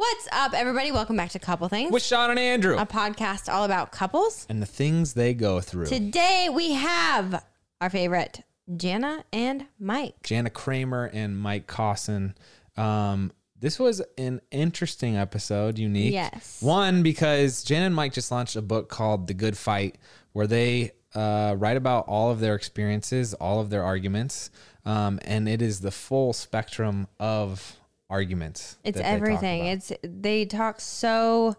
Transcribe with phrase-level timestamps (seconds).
[0.00, 0.92] What's up, everybody?
[0.92, 4.46] Welcome back to Couple Things, with Shawn and Andrew a podcast all about couples.
[4.48, 5.88] and the things they go through.
[5.88, 7.44] Today we have
[7.82, 8.42] our favorite,
[8.74, 10.14] Jana and Mike.
[10.22, 12.34] Jana Kramer and Mike Caussin.
[12.78, 16.14] Um, this was an interesting episode, unique.
[16.14, 16.62] Yes.
[16.62, 19.98] One, because Jana and Mike just launched a book called The Good Fight,
[20.32, 24.50] where they uh, write about all of their experiences, all of their arguments,
[24.86, 27.76] um, and it is the full spectrum of
[28.10, 28.76] arguments.
[28.84, 29.66] It's that they talk everything.
[29.66, 31.56] It's they talk so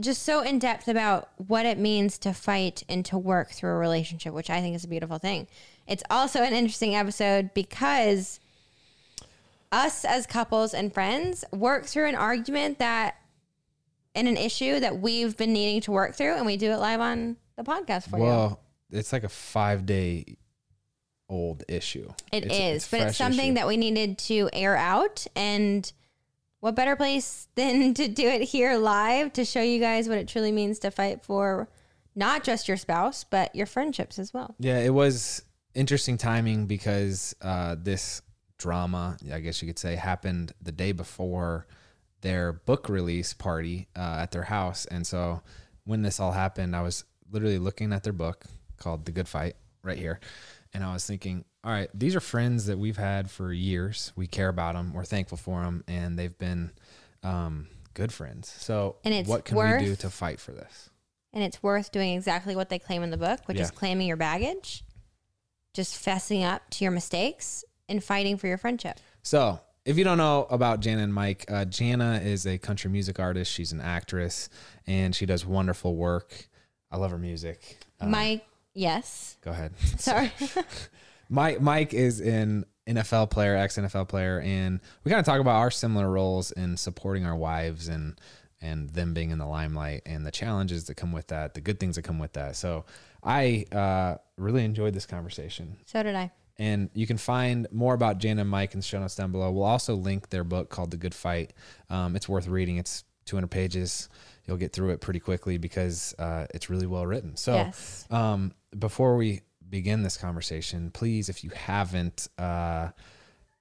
[0.00, 3.78] just so in depth about what it means to fight and to work through a
[3.78, 5.46] relationship, which I think is a beautiful thing.
[5.86, 8.40] It's also an interesting episode because
[9.70, 13.16] us as couples and friends work through an argument that
[14.14, 17.00] and an issue that we've been needing to work through and we do it live
[17.00, 18.24] on the podcast for you.
[18.24, 20.36] well, it's like a five day
[21.32, 22.08] old issue.
[22.30, 23.54] It It's- is, it's but it's something issue.
[23.54, 25.26] that we needed to air out.
[25.34, 25.90] And
[26.60, 30.28] what better place than to do it here live to show you guys what it
[30.28, 31.68] truly means to fight for
[32.14, 34.54] not just your spouse, but your friendships as well.
[34.58, 35.42] Yeah, it was
[35.74, 38.20] interesting timing because uh, this
[38.58, 41.66] drama, I guess you could say, happened the day before
[42.20, 44.84] their book release party uh, at their house.
[44.84, 45.40] And so
[45.84, 48.44] when this all happened, I was literally looking at their book
[48.76, 50.20] called The Good Fight right here.
[50.74, 54.12] And I was thinking, all right, these are friends that we've had for years.
[54.16, 54.92] We care about them.
[54.94, 55.84] We're thankful for them.
[55.86, 56.70] And they've been
[57.22, 58.48] um, good friends.
[58.58, 60.88] So And it's what can worth- we do to fight for this?
[61.34, 63.76] And it's worth doing exactly what they claim in the book, which is Yeah.
[63.78, 64.84] claiming your baggage,
[65.74, 68.98] just fessing up to your mistakes and fighting for your friendship.
[69.22, 73.18] So, if you don't know about Jana and Mike, uh, Jana is a country music
[73.18, 73.50] artist.
[73.50, 74.48] She's an actress
[74.86, 76.48] and she does wonderful work.
[76.90, 77.78] I love her music.
[77.98, 78.44] Uh, Mike,
[78.74, 79.36] yes.
[79.42, 79.72] go ahead.
[79.98, 80.32] Sorry.
[81.28, 85.56] Mike Mike is an NFL player, ex NFL player, and we kind of talk about
[85.56, 88.20] our similar roles in supporting our wives and
[88.60, 91.80] and them being in the limelight and the challenges that come with that, the good
[91.80, 92.54] things that come with that.
[92.54, 92.84] So
[93.22, 95.76] I uh, really enjoyed this conversation.
[95.84, 96.30] so did I.
[96.58, 99.50] And you can find more about Jana and Mike in the show notes down below.
[99.50, 101.52] We'll also link their book called The Good Fight.
[101.90, 102.76] Um, it's worth reading.
[102.76, 104.08] It's 200 pages.
[104.52, 107.36] You'll get through it pretty quickly because uh, it's really well written.
[107.36, 108.06] So, Yes.
[108.10, 112.88] um, before we begin this conversation, please, if you haven't, uh,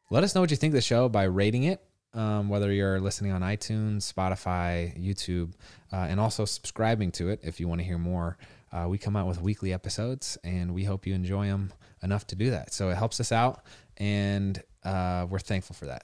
[0.10, 1.82] let us know what you think of the show by rating it.
[2.14, 5.54] Um, whether you're listening on iTunes, Spotify, YouTube,
[5.94, 8.38] uh, and also subscribing to it if you want to hear more.
[8.74, 11.72] Uh, we come out with weekly episodes, and we hope you enjoy them
[12.04, 12.74] enough to do that.
[12.74, 13.64] So it helps us out,
[13.96, 16.04] and uh, we're thankful for that.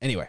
[0.00, 0.28] Anyway,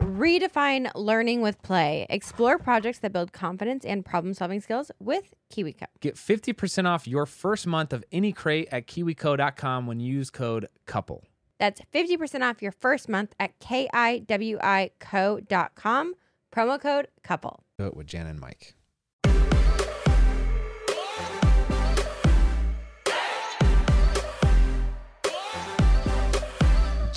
[0.00, 2.06] Redefine learning with play.
[2.08, 5.86] Explore projects that build confidence and problem solving skills with KiwiCo.
[6.00, 10.68] Get 50% off your first month of any crate at kiwico.com when you use code
[10.86, 11.24] COUPLE.
[11.58, 14.24] That's 50% off your first month at kiwico.com.
[16.50, 17.64] Promo code couple.
[17.78, 18.74] Do it with Jen and Mike.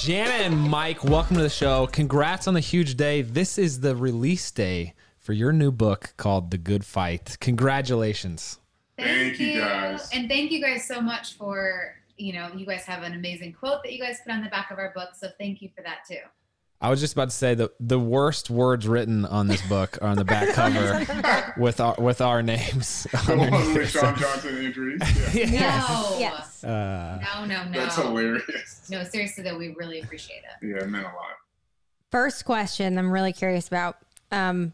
[0.02, 1.86] Jana and Mike, welcome to the show.
[1.86, 3.22] Congrats on the huge day.
[3.22, 7.38] This is the release day for your new book called The Good Fight.
[7.40, 8.60] Congratulations.
[8.98, 10.10] Thank, you guys.
[10.12, 13.84] And thank you guys so much for, you know, you guys have an amazing quote
[13.84, 15.10] that you guys put on the back of our book.
[15.14, 16.18] So thank you for that too.
[16.84, 20.08] I was just about to say the the worst words written on this book are
[20.10, 21.06] on the back cover
[21.58, 23.04] with our with our names.
[23.12, 23.90] The one with.
[23.92, 25.02] Shawn Johnson injuries.
[25.34, 25.86] Yeah.
[25.88, 26.16] No.
[26.18, 26.64] Yes.
[26.64, 27.80] Uh, No, no, no.
[27.80, 28.88] That's hilarious.
[28.90, 30.66] No, seriously though, we really appreciate it.
[30.68, 31.38] Yeah, it meant a lot.
[32.12, 33.98] First question I'm really curious about.
[34.32, 34.74] Um,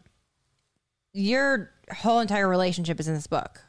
[1.12, 3.60] your whole entire relationship is in this book.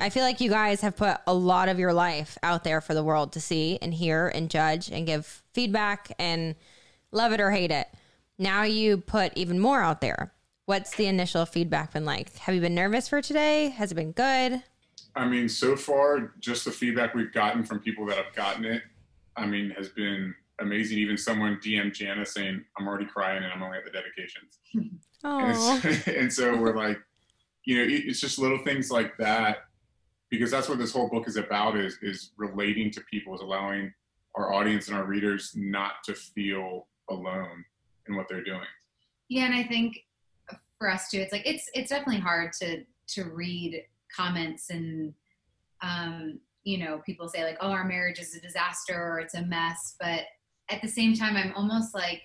[0.00, 2.94] I feel like you guys have put a lot of your life out there for
[2.94, 6.54] the world to see and hear and judge and give feedback and
[7.12, 7.88] love it or hate it.
[8.38, 10.32] Now you put even more out there.
[10.66, 12.36] What's the initial feedback been like?
[12.38, 13.70] Have you been nervous for today?
[13.70, 14.62] Has it been good?
[15.16, 18.82] I mean, so far, just the feedback we've gotten from people that have gotten it,
[19.36, 20.98] I mean, has been amazing.
[20.98, 24.58] Even someone DM Jana saying, I'm already crying and I'm only at the dedications.
[24.74, 26.98] And, Oh, and so we're like,
[27.64, 29.58] you know, it's just little things like that
[30.30, 33.92] because that's what this whole book is about is is relating to people, is allowing
[34.36, 37.64] our audience and our readers not to feel alone
[38.08, 38.60] in what they're doing.
[39.28, 39.98] Yeah, and I think
[40.78, 43.82] for us too, it's like it's it's definitely hard to to read
[44.14, 45.14] comments and
[45.82, 49.42] um, you know, people say like, "Oh, our marriage is a disaster" or "It's a
[49.42, 50.22] mess," but
[50.70, 52.22] at the same time, I'm almost like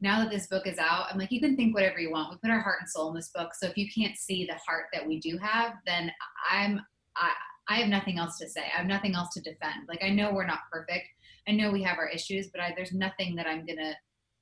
[0.00, 2.30] now that this book is out, I'm like, you can think whatever you want.
[2.30, 4.58] We put our heart and soul in this book, so if you can't see the
[4.66, 6.10] heart that we do have, then
[6.50, 6.80] I'm
[7.16, 7.30] I
[7.68, 8.62] I have nothing else to say.
[8.62, 9.88] I have nothing else to defend.
[9.88, 11.06] Like I know we're not perfect.
[11.48, 13.94] I know we have our issues, but I, there's nothing that I'm gonna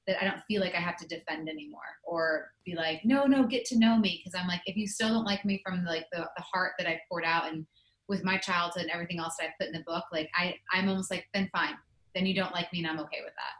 [0.06, 3.46] that I don't feel like I have to defend anymore or be like, no, no,
[3.46, 4.20] get to know me.
[4.24, 6.86] Cause I'm like, if you still don't like me from like the, the heart that
[6.86, 7.66] I poured out and
[8.08, 10.88] with my childhood and everything else that I put in the book, like I, I'm
[10.88, 11.74] almost like, then fine.
[12.14, 13.54] Then you don't like me and I'm okay with that.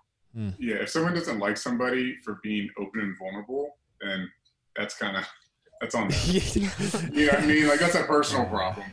[0.58, 4.28] Yeah, if someone doesn't like somebody for being open and vulnerable, then
[4.76, 5.24] that's kind of
[5.80, 6.18] that's on them.
[7.12, 7.68] You know what I mean?
[7.68, 8.86] Like that's a personal problem.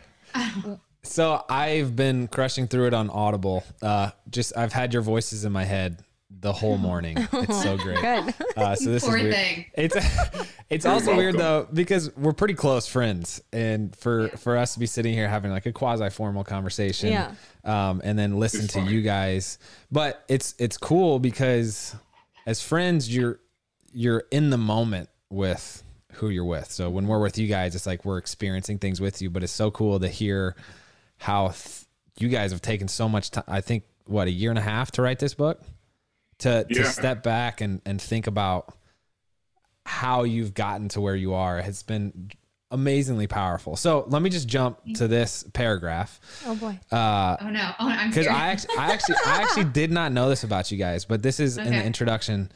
[1.04, 3.64] So I've been crushing through it on Audible.
[3.82, 6.04] Uh, just I've had your voices in my head
[6.40, 7.18] the whole morning.
[7.34, 8.00] It's so great.
[8.02, 8.34] good.
[8.56, 9.36] Uh, so this Poor is weird.
[9.36, 9.66] thing.
[9.76, 9.96] It's
[10.70, 14.36] it's You're also weird though because we're pretty close friends, and for Yeah.
[14.38, 17.32] for us to be sitting here having like a quasi formal conversation, Yeah.
[17.64, 18.94] um, and then listen It's to funny.
[18.94, 19.60] you guys.
[19.92, 21.96] But it's it's cool because
[22.46, 23.40] as friends, you're
[23.94, 25.84] you're in the moment with
[26.14, 26.72] who you're with.
[26.72, 29.30] So when we're with you guys, it's like we're experiencing things with you.
[29.30, 30.56] But it's so cool to hear
[31.18, 31.86] how th-
[32.18, 33.44] you guys have taken so much time.
[33.48, 35.62] I think what a year and a half to write this book.
[36.42, 38.74] To to step back and and think about
[39.86, 42.32] how you've gotten to where you are has been
[42.70, 43.76] amazingly powerful.
[43.76, 46.20] So let me just jump to this paragraph.
[46.46, 46.80] Oh boy.
[46.92, 47.72] Uh, Oh no.
[47.80, 48.28] Oh, I'm because.
[48.28, 51.40] I actually, I actually, I actually did not know this about you guys, but this
[51.40, 52.52] is in the introduction.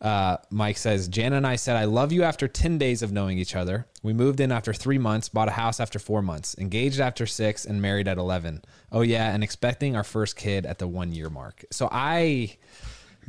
[0.00, 3.38] Uh, Mike says, Jan and I said, I love you after 10 days of knowing
[3.38, 3.86] each other.
[4.02, 7.64] We moved in after three months, bought a house after four months, engaged after six,
[7.64, 8.62] and married at 11.
[8.92, 11.64] Oh, yeah, and expecting our first kid at the one year mark.
[11.72, 12.58] So I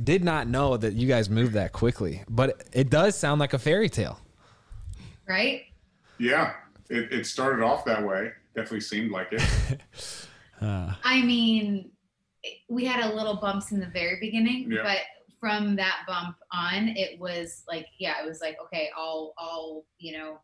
[0.03, 3.59] did not know that you guys moved that quickly, but it does sound like a
[3.59, 4.19] fairy tale.
[5.27, 5.63] right?
[6.19, 6.53] Yeah,
[6.89, 8.31] it, it started off that way.
[8.55, 9.41] Definitely seemed like it.
[10.61, 11.91] I mean,
[12.69, 14.83] we had a little bumps in the very beginning, Yeah.
[14.83, 14.97] but
[15.39, 20.17] from that bump on, it was like, yeah, it was like, okay, I'll, I'll, you
[20.17, 20.39] know,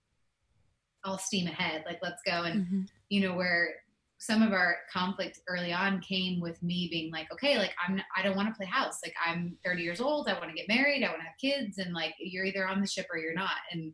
[1.03, 1.83] I'll steam ahead.
[1.87, 2.43] Like, let's go.
[2.43, 2.87] And, Mhm.
[3.09, 3.75] you know, where
[4.25, 8.23] some of our conflict early on came with me being like, okay, like I'm, I
[8.23, 8.99] don't want to play house.
[9.03, 10.29] Like I'm 30 years old.
[10.29, 11.03] I want to get married.
[11.03, 11.77] I want to have kids.
[11.77, 13.57] And like, you're either on the ship or you're not.
[13.71, 13.93] And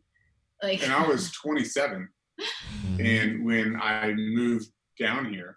[0.62, 2.08] like, And I was 27,
[2.40, 3.00] mm-hmm.
[3.00, 4.68] and when I moved
[4.98, 5.56] down here,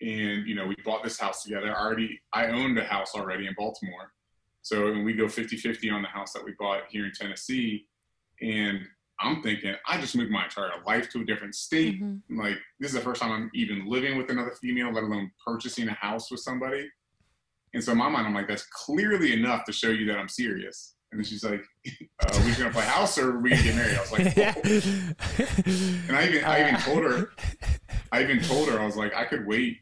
[0.00, 1.76] and you know, we bought this house together.
[1.76, 4.12] I already, I owned a house already in Baltimore,
[4.62, 7.86] so and we go 50-50 on the house that we bought here in Tennessee.
[8.40, 8.80] And
[9.22, 12.00] I'm thinking, I just moved my entire life to a different state.
[12.02, 12.20] Mhm.
[12.30, 15.88] like this is the first time I'm even living with another female, let alone purchasing
[15.88, 16.88] a house with somebody.
[17.74, 20.28] And so in my mind, I'm like, that's clearly enough to show you that I'm
[20.28, 20.96] serious.
[21.12, 21.62] And then she's like,
[22.24, 24.36] uh, "Are we gonna play house or are we gonna get married?" I was like,
[24.36, 24.54] yeah.
[26.08, 27.30] and I even I even told her,
[28.12, 29.78] I even told her I was like, I could wait.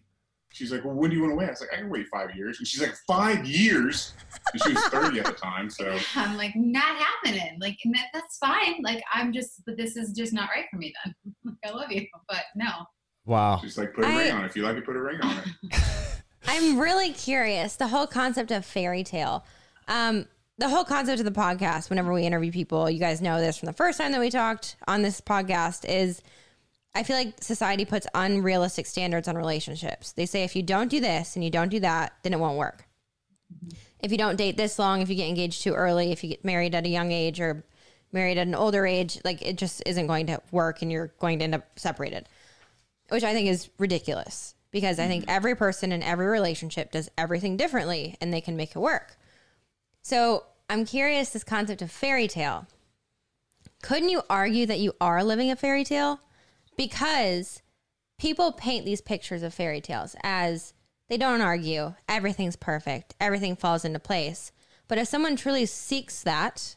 [0.50, 1.47] She's like, well, when do you want to wait?
[1.47, 2.59] I was like, I can wait five years.
[2.59, 4.14] And she's like, five years.
[4.52, 7.59] And she was 30 at the time, so I'm like, not happening.
[7.61, 7.76] Like,
[8.14, 8.76] that's fine.
[8.83, 11.14] Like, I'm just, but this is just not right for me then.
[11.45, 12.71] like, I love you, but no.
[13.26, 13.59] Wow.
[13.62, 14.47] she's like, put a I- ring on it.
[14.47, 15.83] If you like it, put a ring on it.
[16.49, 17.76] I'm really curious.
[17.76, 19.45] The whole concept of fairy tale.
[19.87, 20.26] Um,
[20.57, 23.67] the whole concept of the podcast, whenever we interview people, you guys know this from
[23.67, 26.23] the first time that we talked on this podcast, is
[26.95, 30.12] I feel like society puts unrealistic standards on relationships.
[30.12, 32.59] They say if you don't do this and you don't do that, then it won't
[32.59, 32.87] work.
[33.52, 33.76] Mm-hmm.
[34.00, 36.45] If you don't date this long, if you get engaged too early, if you get
[36.45, 37.64] married at a young age, or
[38.12, 41.38] married at an older age, like it just isn't going to work and you're going
[41.38, 42.28] to end up separated,
[43.09, 45.37] which I think is ridiculous because I think mm-hmm.
[45.37, 49.16] every person in every relationship does everything differently and they can make it work.
[50.02, 52.66] So I'm curious this concept of fairy tale.
[53.83, 56.21] Couldn't you argue that you are living a fairy tale?
[56.78, 57.61] Because
[58.18, 60.73] people paint these pictures of fairy tales as
[61.08, 64.52] they don't argue, everything's perfect, everything falls into place.
[64.87, 66.76] But if someone truly seeks that,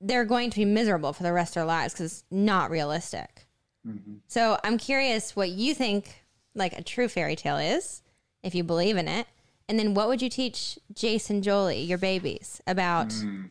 [0.00, 3.46] they're going to be miserable for the rest of their lives because it's not realistic.
[3.86, 4.14] Mm-hmm.
[4.28, 6.24] So I'm curious what you think
[6.54, 8.02] like a true fairy tale is,
[8.42, 9.26] if you believe in it.
[9.68, 13.46] And then what would you teach Jason Jolie, your babies, about hmm.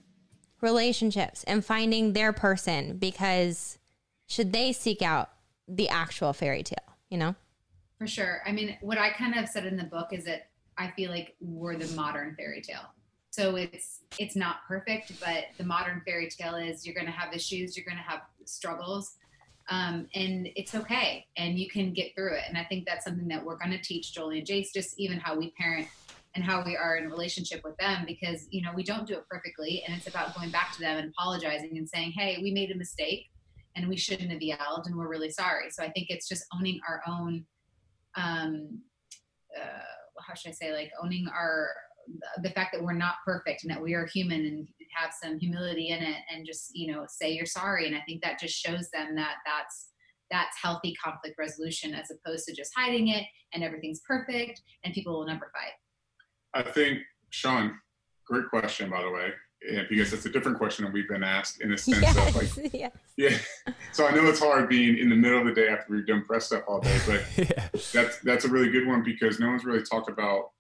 [0.62, 3.78] relationships and finding their person because
[4.28, 5.30] should they seek out
[5.68, 7.36] the actual fairy tale, you know?
[7.98, 8.42] For sure.
[8.46, 11.36] I mean, what I kind of said in the book is that I feel like
[11.40, 12.92] we're the modern fairy tale.
[13.32, 17.34] So it's it's not perfect, but the modern fairy tale is you're going to have
[17.34, 19.18] issues, you're going to have struggles,
[19.70, 22.44] um, and it's okay, and you can get through it.
[22.48, 25.20] And I think that's something that we're going to teach Jolie and Jace, just even
[25.20, 25.88] how we parent
[26.34, 29.26] and how we are in relationship with them, because you know we don't do it
[29.30, 32.72] perfectly, and it's about going back to them and apologizing and saying, "Hey, we made
[32.72, 33.30] a mistake,
[33.76, 36.80] and we shouldn't have yelled, and we're really sorry." So I think it's just owning
[36.88, 37.46] our own
[38.16, 38.82] um,
[39.56, 41.70] uh, how should I say, like owning our
[42.44, 45.90] the fact that we're not perfect and that we are human and have some humility
[45.90, 47.88] in it, and just you know say you're sorry.
[47.88, 49.90] And I think that just shows them that that's
[50.32, 55.14] that's healthy conflict resolution as opposed to just hiding it and everything's perfect and people
[55.14, 55.74] will never fight.
[56.54, 57.78] I think, Shawn,
[58.26, 59.30] great question, by the way,
[59.70, 62.74] and because that's a different question that we've been asked in a sense of like,
[62.74, 62.92] yes.
[63.18, 63.38] yeah.
[63.92, 66.24] So I know it's hard being in the middle of the day after we've done
[66.24, 67.68] press stuff all day, but yeah.
[67.94, 70.52] that's that's a really good one because no one's really talked about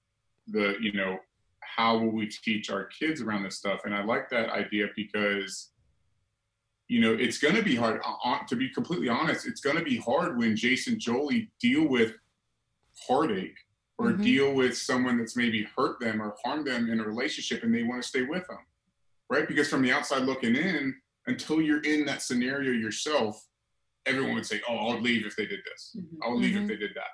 [0.48, 1.18] the you know
[1.60, 5.72] how will we teach our kids around this stuff and i like that idea because
[6.88, 9.84] you know it's going to be hard uh, to be completely honest it's going to
[9.84, 12.14] be hard when jason jolie deal with
[13.08, 13.58] heartache
[13.98, 14.24] or Mhm.
[14.24, 17.84] deal with someone that's maybe hurt them or harmed them in a relationship and they
[17.84, 18.60] want to stay with them
[19.30, 20.94] right because from the outside looking in
[21.28, 23.44] until you're in that scenario yourself
[24.06, 26.18] everyone would say oh i'll leave if they did this Mhm.
[26.24, 26.62] I'll leave Mhm.
[26.64, 27.12] if they did that.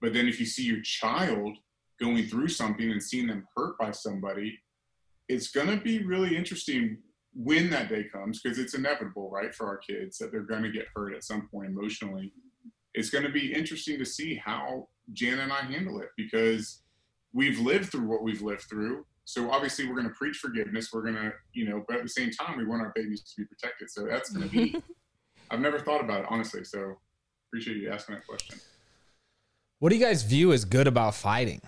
[0.00, 1.58] But then if you see your child
[2.00, 4.58] going through something and seeing them hurt by somebody,
[5.28, 7.02] it's going to be really interesting
[7.34, 10.70] when that day comes because it's inevitable, right, for our kids that they're going to
[10.72, 12.32] get hurt at some point emotionally.
[12.94, 16.82] It's going to be interesting to see how Jan and I handle it because
[17.34, 19.04] we've lived through what we've lived through.
[19.30, 20.90] So obviously we're going to preach forgiveness.
[20.92, 23.40] We're going to, you know, but at the same time we want our babies to
[23.40, 23.88] be protected.
[23.88, 24.82] So that's going to be.
[25.52, 26.64] I've never thought about it honestly.
[26.64, 26.96] So
[27.48, 28.58] appreciate you asking that question.
[29.78, 31.60] What do you guys view as good about fighting?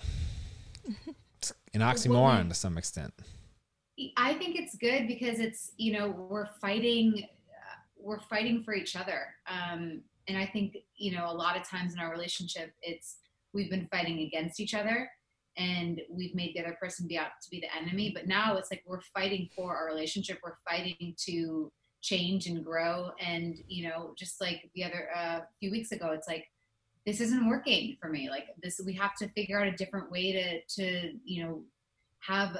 [1.38, 3.14] It's an oxymoron to some extent.
[4.16, 8.96] I think it's good because it's you know we're fighting uh, we're fighting for each
[8.96, 13.18] other um, and I think you know a lot of times in our relationship it's
[13.52, 15.08] we've been fighting against each other
[15.56, 18.12] and we've made the other person be out to be the enemy.
[18.14, 20.38] But now it's like we're fighting for our relationship.
[20.42, 23.10] We're fighting to change and grow.
[23.20, 26.48] And you know just like the other uh, few weeks ago it's like
[27.06, 28.30] this isn't working for me.
[28.30, 31.62] Like this we have to figure out a different way to to you know
[32.20, 32.56] have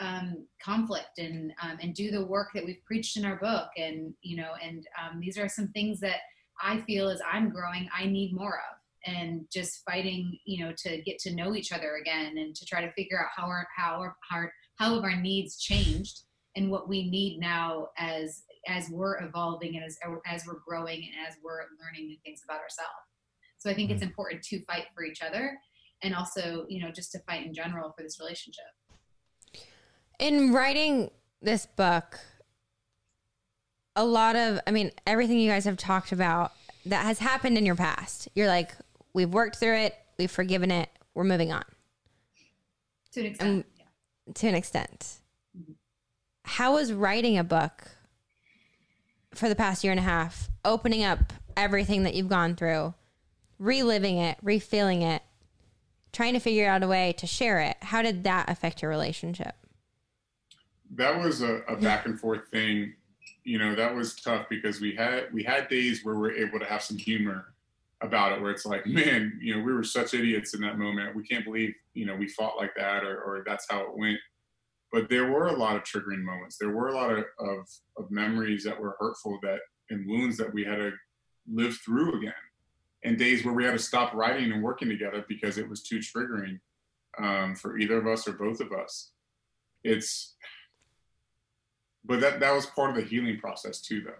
[0.00, 3.68] um, conflict and um, and do the work that we've preached in our book.
[3.76, 6.20] And you know and um, these are some things that
[6.60, 11.00] I feel as I'm growing I need more of and just fighting you know to
[11.02, 14.00] get to know each other again and to try to figure out how our how
[14.00, 14.44] our how,
[14.76, 16.22] how have our needs changed
[16.56, 21.26] and what we need now as as we're evolving and as as we're growing and
[21.26, 22.90] as we're learning new things about ourselves.
[23.58, 24.10] So I think it's mm-hmm.
[24.10, 25.58] important to fight for each other
[26.02, 28.64] and also you know just to fight in general for this relationship.
[30.18, 32.18] In writing this book,
[33.98, 36.52] a lot of, I mean, everything you guys have talked about
[36.86, 38.72] that has happened in your past, you're like,
[39.18, 41.64] we've worked through it, we've forgiven it, we're moving on
[43.12, 44.32] to an extent yeah.
[44.32, 45.18] to an extent.
[45.58, 45.72] Mm-hmm.
[46.44, 47.88] How was writing a book
[49.34, 52.94] for the past year and a half, opening up everything that you've gone through,
[53.58, 55.22] reliving it, refilling it,
[56.12, 57.76] trying to figure out a way to share it?
[57.82, 59.54] How did that affect your relationship?
[60.90, 62.94] that was a, a back and forth thing
[63.44, 66.64] you know that was tough because we had we had days where we're able to
[66.64, 67.52] have some humor
[68.00, 71.16] about it where it's like man you know we were such idiots in that moment.
[71.16, 74.18] We can't believe you know we fought like that or, or that's how it went.
[74.90, 76.56] But there were a lot of triggering moments.
[76.56, 77.58] There were a lot of, of,
[77.98, 79.58] of memories that were hurtful that
[79.90, 80.92] and wounds that we had to
[81.50, 82.32] live through again.
[83.04, 85.98] And days where we had to stop writing and working together because it was too
[85.98, 86.58] triggering
[87.18, 89.10] um, for either of us or both of us.
[89.84, 90.36] It's
[92.04, 94.12] but that that was part of the healing process too, though.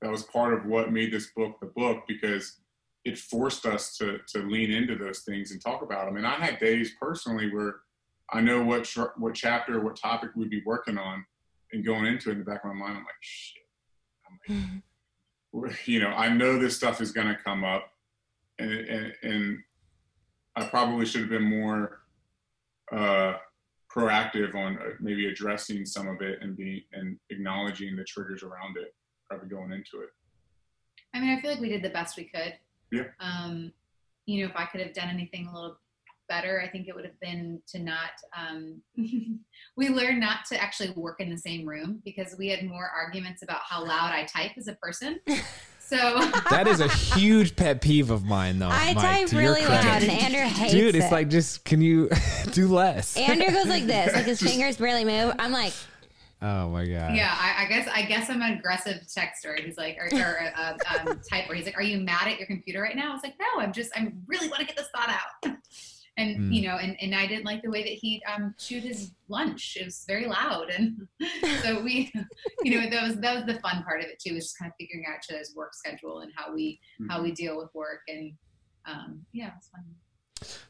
[0.00, 2.58] That was part of what made this book the book because
[3.04, 6.16] it forced us to to lean into those things and talk about them.
[6.16, 7.80] And I had days personally where
[8.32, 11.24] I know what sh- what chapter, what topic we'd be working on,
[11.72, 13.62] and going into it in the back of my mind, I'm like, shit.
[14.48, 14.82] I'm
[15.52, 17.90] like, you know, I know this stuff is going to come up,
[18.58, 19.58] and, and and
[20.56, 22.00] I probably should have been more
[22.92, 23.34] uh,
[23.94, 28.76] proactive on uh, maybe addressing some of it and be and acknowledging the triggers around
[28.76, 28.94] it,
[29.28, 30.10] probably going into it.
[31.14, 32.54] I mean, I feel like we did the best we could.
[32.92, 33.04] Yeah.
[33.20, 33.72] Um,
[34.26, 35.78] you know, if I could have done anything a little
[36.28, 38.12] better, I think it would have been to not.
[38.38, 38.82] Um,
[39.76, 43.42] we learned not to actually work in the same room because we had more arguments
[43.42, 45.18] about how loud I type as a person.
[45.78, 45.96] So
[46.50, 48.68] That is a huge pet peeve of mine, though.
[48.68, 50.98] I Mike, type really loud, and Andrew hates Dude, it.
[50.98, 52.08] it's like just can you
[52.52, 53.16] do less?
[53.16, 55.34] Andrew goes like this, like his fingers barely move.
[55.38, 55.74] I'm like,
[56.42, 57.14] oh my god.
[57.14, 59.58] yeah, I, I guess I guess I'm an aggressive texter.
[59.58, 61.54] He's like, or, or uh, um, typer.
[61.54, 63.72] He's like, "Are you mad at your computer right now?" I was like, "No, I'm
[63.72, 65.54] just I really want to get this thought out."
[66.18, 66.54] And Mm.
[66.54, 69.78] you know, and, and I didn't like the way that he um, chewed his lunch.
[69.80, 71.08] It was very loud, and
[71.62, 72.12] so we,
[72.62, 74.34] you know, that was that was the fun part of it too.
[74.34, 77.32] Was just kind of figuring out each other's work schedule and how we how we
[77.32, 78.34] deal with work, and
[78.84, 79.84] um, yeah, it's fun.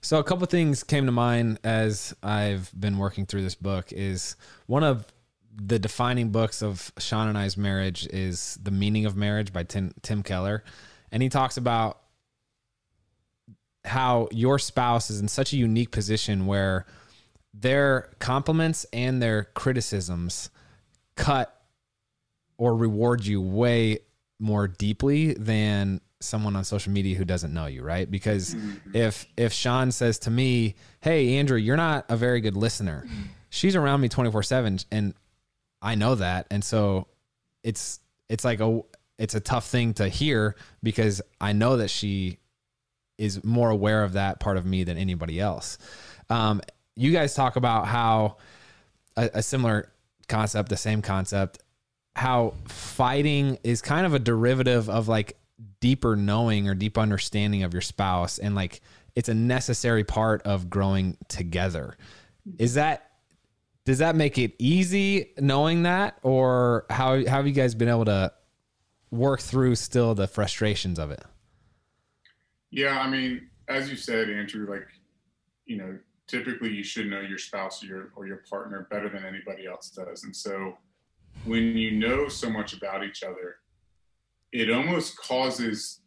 [0.00, 4.36] So a couple things came to mind as I've been working through this book is
[4.66, 5.06] one of
[5.54, 9.92] the defining books of Shawn and I's marriage is The Meaning of Marriage by Tim,
[10.02, 10.64] Tim Keller.
[11.10, 11.98] And he talks about
[13.84, 16.86] how your spouse is in such a unique position where
[17.52, 20.50] their compliments and their criticisms
[21.16, 21.54] cut
[22.56, 23.98] or reward you way
[24.38, 28.10] more deeply than someone on social media who doesn't know you, right?
[28.10, 28.96] Because mm-hmm.
[28.96, 33.06] if if Shawn says to me, "Hey, Andrew, you're not a very good listener,"
[33.50, 35.14] she's around me 24 seven, and
[35.82, 37.08] I know that, and so
[37.62, 38.80] it's it's like a
[39.18, 42.38] it's a tough thing to hear because I know that she
[43.18, 45.78] is more aware of that part of me than anybody else.
[46.30, 46.60] Um,
[46.96, 48.38] you guys talk about how
[49.16, 49.92] a, a similar
[50.28, 51.58] concept, the same concept,
[52.16, 55.36] how fighting is kind of a derivative of like
[55.80, 58.80] deeper knowing or deep understanding of your spouse and like
[59.14, 61.96] it's a necessary part of growing together.
[62.58, 63.11] Is that
[63.84, 68.04] does that make it easy knowing that or how how have you guys been able
[68.04, 68.32] to
[69.10, 71.22] work through still the frustrations of it?
[72.70, 74.88] Yeah, I mean, as you said, Andrew, like,
[75.66, 79.24] you know, typically you should know your spouse or your or your partner better than
[79.24, 80.24] anybody else does.
[80.24, 80.78] And so
[81.44, 83.56] when you know so much about each other,
[84.52, 86.00] it almost causes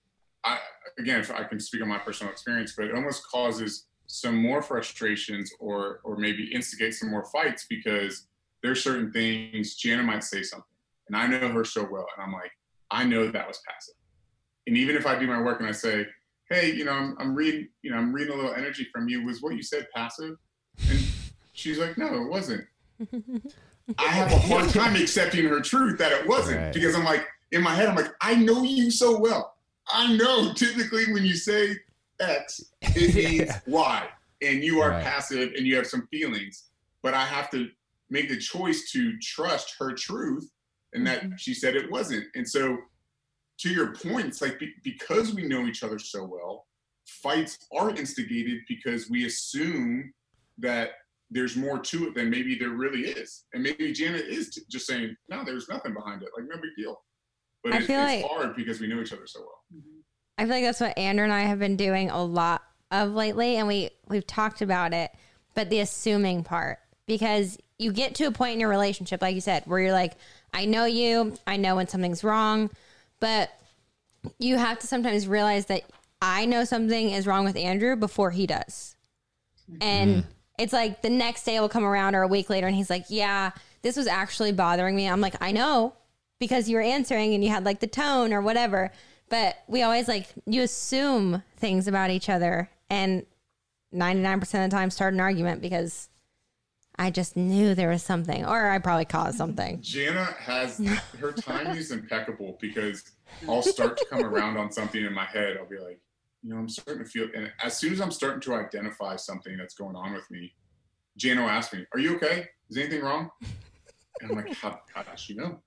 [0.43, 0.59] I
[0.97, 3.87] again, if I can speak on my personal experience, but it almost causes
[4.19, 8.27] some more frustrations or or maybe instigate some more fights because
[8.63, 10.65] there's certain things Jana might say something
[11.07, 12.51] and I know her so well and I'm like,
[12.91, 13.95] I know that was passive.
[14.67, 16.05] And even if I do my work and I say,
[16.49, 19.23] hey, you know, I'm, I'm reading, you know, I'm reading a little energy from you.
[19.25, 20.35] Was what you said passive?
[20.89, 20.99] And
[21.53, 22.63] she's like, no, it wasn't.
[23.99, 26.73] I have a hard time accepting her truth that it wasn't Right.
[26.73, 29.55] because I'm like, in my head, I'm like, I know you so well.
[29.91, 31.75] I know typically when you say
[32.19, 33.59] X, it means Yeah.
[33.67, 34.07] Y,
[34.41, 35.03] and you are Right.
[35.03, 36.69] passive and you have some feelings.
[37.01, 37.69] But I have to
[38.09, 40.49] make the choice to trust her truth
[40.93, 41.39] and that Mhm.
[41.39, 42.25] she said it wasn't.
[42.35, 42.77] And so,
[43.59, 46.67] to your point, it's like be- because we know each other so well,
[47.05, 50.13] fights are instigated because we assume
[50.57, 50.91] that
[51.31, 53.45] there's more to it than maybe there really is.
[53.53, 56.29] And maybe Janet is t- just saying, no, there's nothing behind it.
[56.37, 57.03] Like, no big deal.
[57.63, 59.81] But I it's feel like- hard because we know each other so well.
[60.37, 63.57] I feel like that's what Andrew and I have been doing a lot of lately,
[63.57, 65.11] and we we've talked about it.
[65.53, 69.41] But the assuming part, because you get to a point in your relationship, like you
[69.41, 70.13] said, where you're like,
[70.53, 72.69] I know you, I know when something's wrong,
[73.19, 73.49] but
[74.39, 75.83] you have to sometimes realize that
[76.21, 78.95] I know something is wrong with Andrew before he does,
[79.79, 80.29] and mm-hmm.
[80.59, 83.05] it's like the next day will come around or a week later, and he's like,
[83.09, 83.51] Yeah,
[83.83, 85.07] this was actually bothering me.
[85.07, 85.93] I'm like, I know
[86.39, 88.91] because you were answering and you had like the tone or whatever.
[89.29, 93.25] But we always like you assume things about each other and
[93.93, 96.09] 99% of the time start an argument because
[96.97, 99.81] I just knew there was something or I probably caused something.
[99.81, 100.77] Jana has
[101.19, 103.03] her timing is impeccable because
[103.49, 105.57] I'll start to come around on something in my head.
[105.57, 105.99] I'll be like,
[106.43, 109.57] you know, I'm starting to feel, and as soon as I'm starting to identify something
[109.57, 110.53] that's going on with me,
[111.17, 112.47] Jana will ask me, "Are you okay?
[112.69, 113.31] Is anything wrong?"
[114.21, 115.59] And I'm like, "How, how does she know?"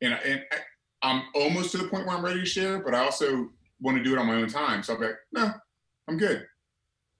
[0.00, 0.56] And, I- and I,
[1.02, 3.48] I'm almost to the point where I'm ready to share, but I also
[3.80, 4.82] want to do it on my own time.
[4.82, 5.50] So I'll be like, "No,
[6.08, 6.46] I'm good."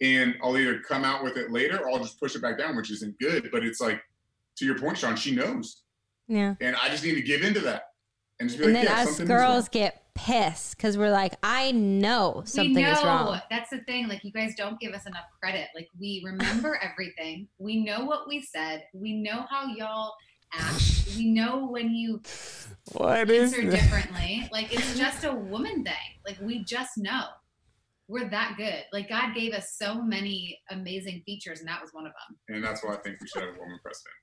[0.01, 2.77] And I'll either come out with it later or I'll just push it back down,
[2.77, 3.49] which isn't good.
[3.51, 4.01] But it's like,
[4.59, 5.83] to your point, Shawn, she knows
[6.29, 6.55] Yeah.
[6.61, 7.85] And I just need to give into that.
[8.39, 9.69] And just be And like, then yeah, us something is girls wrong.
[9.73, 13.41] get pissed because we're like, I know something we know is wrong.
[13.51, 14.09] that's the thing.
[14.09, 15.69] Like you guys don't give us enough credit.
[15.75, 17.49] Like we remember everything.
[17.59, 18.85] We know what we said.
[18.93, 20.15] We know how y'all
[20.53, 20.83] act.
[21.17, 22.21] We know when you
[22.93, 24.49] What answer differently.
[24.53, 25.95] Like it's just a woman thing.
[26.27, 27.25] Like we just know.
[28.09, 28.85] We're that good.
[28.93, 32.37] Like God gave us so many amazing features, and that was one of them.
[32.57, 34.15] And that's why I think we should have a woman president.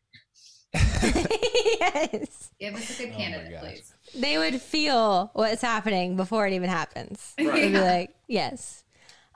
[1.80, 2.52] yes.
[2.60, 3.62] Give us a good Oh candidate, gosh.
[3.62, 3.94] please.
[4.16, 7.34] They would feel what's happening before it even happens.
[7.44, 7.54] Right.
[7.56, 7.82] They'd be Yeah.
[7.84, 8.84] like, yes.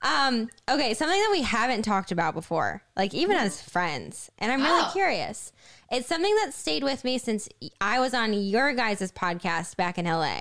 [0.04, 4.62] Um, okay, something that we haven't talked about before, like even as friends, and I'm
[4.62, 4.90] really Oh.
[4.94, 5.52] curious.
[5.92, 7.48] It's something that stayed with me since
[7.80, 10.40] I was on your guys' podcast back in LA.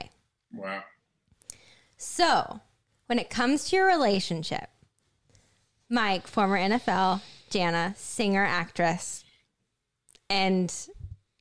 [0.53, 0.83] Wow.
[1.97, 2.61] So,
[3.07, 4.69] when it comes to your relationship,
[5.89, 9.25] Mike, former NFL, Jana, singer, actress,
[10.29, 10.73] and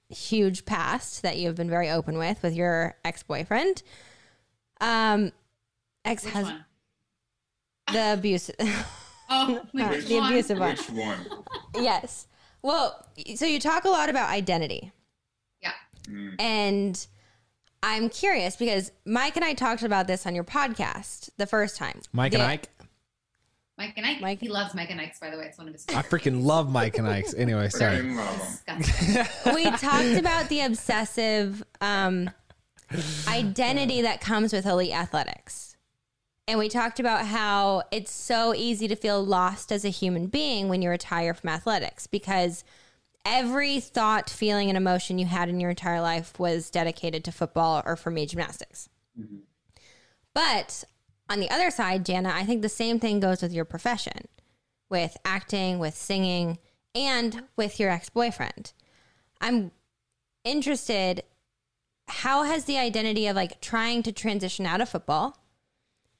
[0.10, 3.82] huge past that you have been very open with with your ex boyfriend,
[4.80, 5.32] um,
[6.06, 6.64] ex husband,
[7.92, 8.52] the abuse,
[9.30, 10.32] Oh, like, the which one?
[10.32, 10.70] abusive one.
[10.76, 11.18] Which one?
[11.74, 12.28] yes.
[12.66, 14.92] Well, so you talk a lot about identity.
[15.62, 15.74] Yeah.
[16.10, 16.36] Mm.
[16.42, 17.08] And
[17.84, 22.02] I'm curious because Mike and I talked about this on your podcast the first time.
[22.12, 22.70] Mike and The- Ike.
[23.78, 24.20] Mike and Ike.
[24.22, 25.46] Mike- He loves Mike and Ike's, by the way.
[25.46, 27.36] It's one of his I freaking love Mike and Ike's.
[27.36, 27.98] Anyway, sorry.
[27.98, 28.82] Freaking love 'em.
[28.82, 29.26] Disgusting.
[29.54, 32.32] we talked about the obsessive um,
[33.28, 35.75] identity that comes with elite athletics.
[36.48, 40.70] And we talked about how it's so easy to feel lost as a human being
[40.70, 42.64] when you retire from athletics because
[43.26, 47.82] every thought, feeling, and emotion you had in your entire life was dedicated to football
[47.86, 48.90] or for me, gymnastics.
[49.20, 49.38] Mm-hmm.
[50.36, 50.84] But
[51.30, 54.28] on the other side, Jana, I think the same thing goes with your profession,
[54.90, 56.60] with acting, with singing,
[56.94, 58.74] and with your ex boyfriend.
[59.42, 59.72] I'm
[60.44, 61.24] interested
[62.08, 65.38] how has the identity of like trying to transition out of football,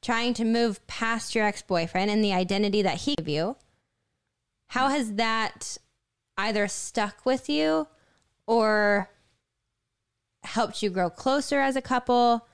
[0.06, 3.56] trying to move past your ex-boyfriend and the identity that he gave you,
[4.68, 5.78] how has that
[6.38, 7.88] either stuck with you
[8.46, 9.10] or
[10.44, 12.48] helped you grow closer as a couple?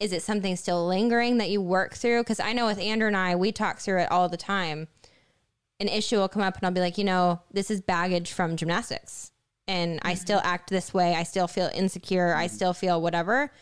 [0.00, 2.22] Is it something still lingering that you work through?
[2.22, 4.88] Because I know with Andrew and I, we talk through it all the time.
[5.78, 8.56] An issue will come up, and I'll be like, you know, this is baggage from
[8.56, 9.32] gymnastics
[9.68, 10.20] and I mm-hmm.
[10.20, 11.14] still act this way.
[11.14, 12.34] I still feel insecure.
[12.34, 12.54] I mm-hmm.
[12.54, 13.52] still feel whatever.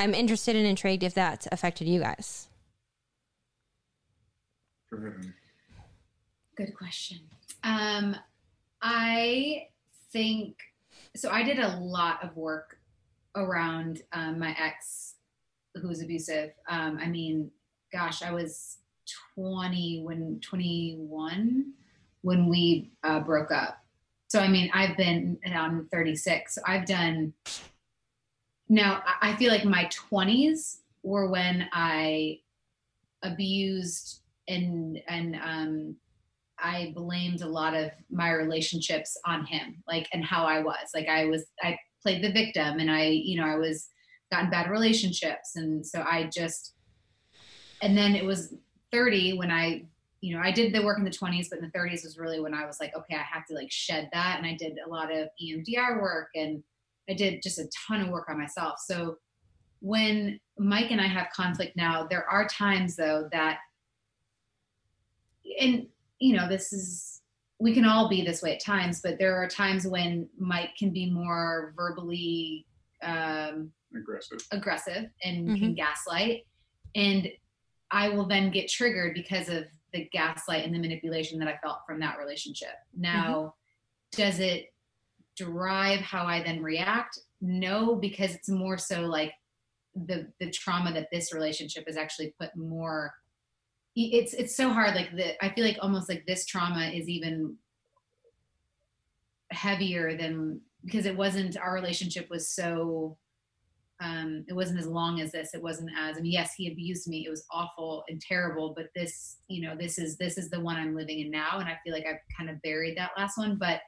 [0.00, 2.48] I'm interested and intrigued if that's affected you guys.
[6.56, 7.18] Good question.
[7.62, 8.16] Um,
[8.80, 9.66] I
[10.10, 10.56] think
[11.14, 11.30] so.
[11.30, 12.78] I did a lot of work
[13.36, 15.16] around um, my ex,
[15.74, 16.52] who was abusive.
[16.66, 17.50] Um, I mean,
[17.92, 18.78] gosh, I was
[19.34, 21.74] 20 when 21
[22.22, 23.84] when we uh, broke up.
[24.28, 25.38] So I mean, I've been.
[25.44, 26.54] and I'm 36.
[26.54, 27.34] So I've done.
[28.70, 32.38] Now I feel like my 20s were when I
[33.22, 35.96] abused and and um
[36.62, 40.90] I blamed a lot of my relationships on him, like and how I was.
[40.94, 43.88] Like I was I played the victim and I, you know, I was
[44.30, 45.56] got in bad relationships.
[45.56, 46.74] And so I just
[47.82, 48.54] and then it was
[48.92, 49.84] 30 when I,
[50.20, 52.38] you know, I did the work in the 20s, but in the 30s was really
[52.38, 54.36] when I was like, okay, I have to like shed that.
[54.38, 56.62] And I did a lot of EMDR work and
[57.10, 58.78] I did just a ton of work on myself.
[58.86, 59.16] So
[59.80, 63.58] when Mike and I have conflict now, there are times though that
[65.60, 65.86] and
[66.20, 67.22] you know, this is
[67.58, 70.90] we can all be this way at times, but there are times when Mike can
[70.90, 72.66] be more verbally
[73.02, 74.38] um, Aggressive.
[74.52, 76.46] aggressive and can gaslight,
[76.94, 77.28] and
[77.90, 81.80] I will then get triggered because of the gaslight and the manipulation that I felt
[81.86, 82.74] from that relationship.
[82.96, 83.54] Now,
[84.12, 84.72] does it
[85.44, 87.18] drive how I then react?
[87.40, 89.32] No, because it's more so like
[89.94, 93.12] the the trauma that this relationship has actually put more
[93.96, 97.56] it's it's so hard like the i feel like almost like this trauma is even
[99.50, 103.16] heavier than because it wasn't our relationship was so
[104.00, 107.08] um it wasn't as long as this it wasn't as I mean yes he abused
[107.08, 110.60] me it was awful and terrible but this you know this is this is the
[110.60, 113.36] one i'm living in now and i feel like i've kind of buried that last
[113.36, 113.80] one but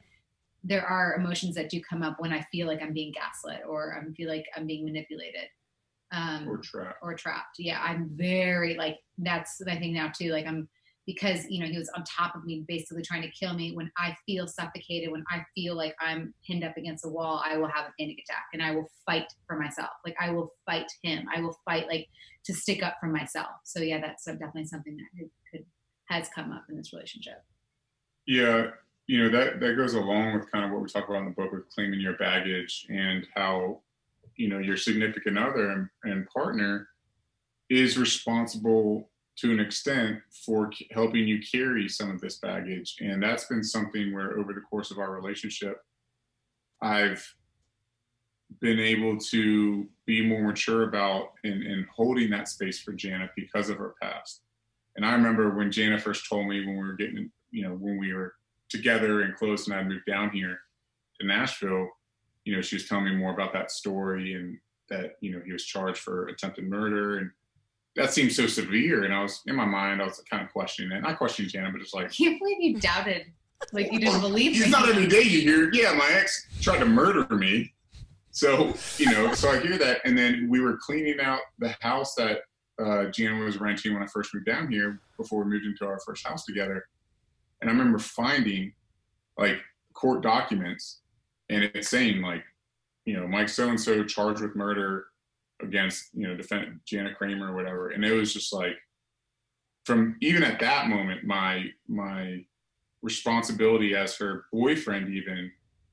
[0.64, 3.96] there are emotions that do come up when i feel like i'm being gaslit or
[4.00, 5.48] i feel like i'm being manipulated
[6.12, 6.96] um Or trap.
[7.02, 7.56] or trapped.
[7.58, 10.30] Yeah, I'm very like that's my thing now too.
[10.30, 10.68] Like I'm
[11.06, 13.74] because you know he was on top of me, basically trying to kill me.
[13.74, 17.56] When I feel suffocated, when I feel like I'm pinned up against a wall, I
[17.56, 19.90] will have a panic attack, and I will fight for myself.
[20.04, 21.26] Like I will fight him.
[21.34, 22.08] I will fight like
[22.44, 23.50] to stick up for myself.
[23.64, 25.66] So yeah, that's definitely something that could, could
[26.10, 27.42] has come up in this relationship.
[28.26, 28.72] Yeah,
[29.06, 31.30] you know that that goes along with kind of what we talk about in the
[31.30, 33.80] book with claiming your baggage and how
[34.36, 36.88] you know your significant other and, and partner
[37.68, 43.22] is responsible to an extent for c- helping you carry some of this baggage and
[43.22, 45.78] that's been something where over the course of our relationship
[46.82, 47.34] i've
[48.60, 53.68] been able to be more mature about in, in holding that space for Jana because
[53.68, 54.42] of her past.
[54.96, 57.98] And I remember when Jana first told me when we were getting, you know, when
[57.98, 58.34] we were
[58.72, 60.58] together and close and I moved down here
[61.20, 61.88] to Nashville,
[62.44, 64.58] you know, she was telling me more about that story and
[64.90, 67.18] that, you know, he was charged for attempted murder.
[67.18, 67.30] And
[67.94, 69.04] that seemed so severe.
[69.04, 71.02] And I was, in my mind, I was kind of questioning it.
[71.02, 73.26] Not questioning Jana, but just like, I can't believe you doubted,
[73.72, 76.86] like you didn't believe it's not every day you hear, yeah, my ex tried to
[76.86, 77.72] murder me.
[78.32, 80.00] So, you know, so I hear that.
[80.04, 82.40] And then we were cleaning out the house that
[82.82, 86.00] uh, Jan was renting when I first moved down here before we moved into our
[86.00, 86.86] first house together.
[87.62, 88.74] And I remember finding
[89.38, 89.56] like
[89.94, 91.00] court documents
[91.48, 92.42] and it's saying like,
[93.06, 95.06] you know, Mike so and so charged with murder
[95.62, 97.90] against, you know, defendant Jana Kramer or whatever.
[97.90, 98.74] And it was just like
[99.84, 102.44] from even at that moment, my my
[103.02, 105.50] responsibility as her boyfriend even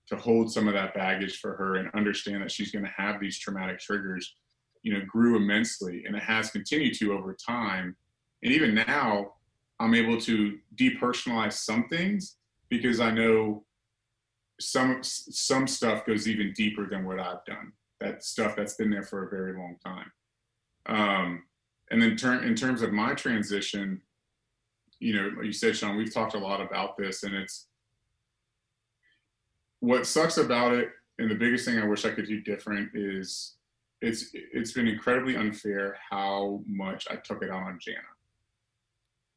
[0.08, 3.20] to hold some of that baggage for her and understand that she's going to have
[3.20, 4.36] these traumatic triggers
[4.84, 7.96] you know grew immensely and it has continued to over time
[8.44, 9.34] and even now
[9.80, 12.38] i'm able to depersonalize some things
[12.70, 13.64] because i know
[14.60, 17.72] some some stuff goes even deeper than what i've done.
[18.00, 20.12] That stuff that's been there for a very long time.
[20.86, 21.44] Um,
[21.92, 24.02] and then ter- in terms of my transition
[25.00, 27.68] you know you said shawn we've talked a lot about this and it's
[29.80, 30.90] what sucks about it
[31.20, 33.56] and the biggest thing i wish i could do different is
[34.02, 38.00] it's it's been incredibly unfair how much i took it on jana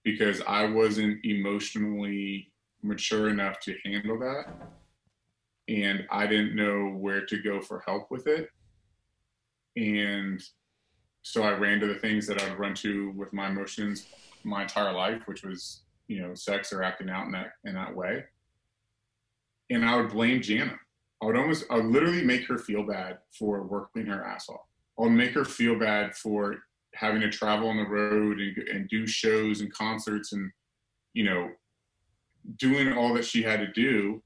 [0.04, 2.50] because i wasn't emotionally
[2.82, 4.46] mature enough to handle that
[5.68, 8.48] and i didn't know where to go for help with it
[9.76, 10.42] and
[11.22, 14.06] so i ran to the things that i'd run to with my emotions
[14.44, 17.94] my entire life which was you know sex or acting out in that in that
[17.94, 18.24] way
[19.72, 20.78] and I would blame Jana.
[21.22, 24.66] I would almost, I would literally make her feel bad for working her ass off.
[24.98, 26.56] I would make her feel bad for
[26.94, 30.50] having to travel on the road and, and do shows and concerts and,
[31.14, 31.50] you know,
[32.56, 34.22] doing all that she had to do.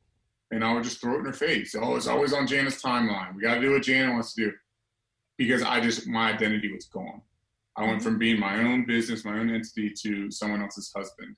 [0.50, 1.74] And I would just throw it in her face.
[1.78, 3.34] Oh, it's always on Jana's timeline.
[3.34, 4.52] We got to do what Jana wants to do.
[5.38, 7.20] Because I just, my identity was gone.
[7.76, 8.20] I went from mm-hmm.
[8.20, 11.36] being my own business, my own entity to someone else's husband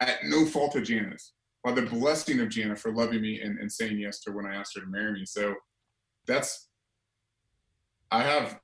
[0.00, 3.70] at no fault of Jana's by the blessing of Jana for loving me and, and
[3.70, 5.26] saying yes to when I asked her to marry me.
[5.26, 5.54] So
[6.26, 6.68] that's
[8.10, 8.58] I have,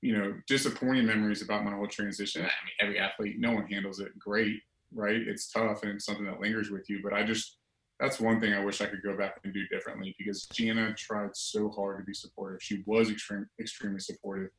[0.00, 2.42] you know, disappointing memories about my whole transition.
[2.42, 4.60] I mean, every athlete, no one handles it great,
[4.94, 5.20] right?
[5.20, 7.00] It's tough and it's something that lingers with you.
[7.02, 7.58] But I just
[7.98, 11.30] that's one thing I wish I could go back and do differently because Jana tried
[11.34, 12.62] so hard to be supportive.
[12.62, 14.50] She was extreme, extremely supportive,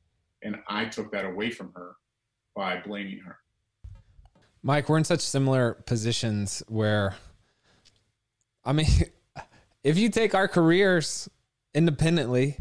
[0.43, 1.95] and I took that away from her
[2.53, 3.37] by blaming her.
[4.61, 7.15] Mike, we're in such similar positions where
[8.65, 8.87] I mean,
[9.83, 11.29] if you take our careers
[11.73, 12.57] independently,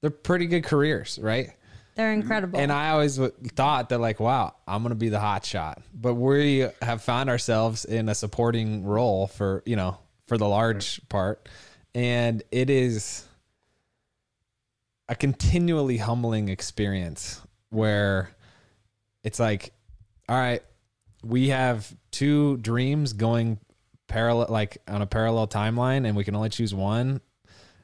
[0.00, 1.50] they're pretty good careers, right?
[1.94, 2.58] They're incredible.
[2.58, 5.82] And I always w- thought that, like, wow, I'm going to be the hot shot.
[5.92, 11.06] But we have found ourselves in a supporting role for, you know, for the large
[11.08, 11.48] part.
[11.94, 13.24] And it is
[15.08, 18.30] a continually humbling experience where
[19.24, 19.72] it's like,
[20.28, 20.62] all right,
[21.24, 23.58] we have two dreams going
[24.08, 27.20] parallel like on a parallel timeline and we can only choose one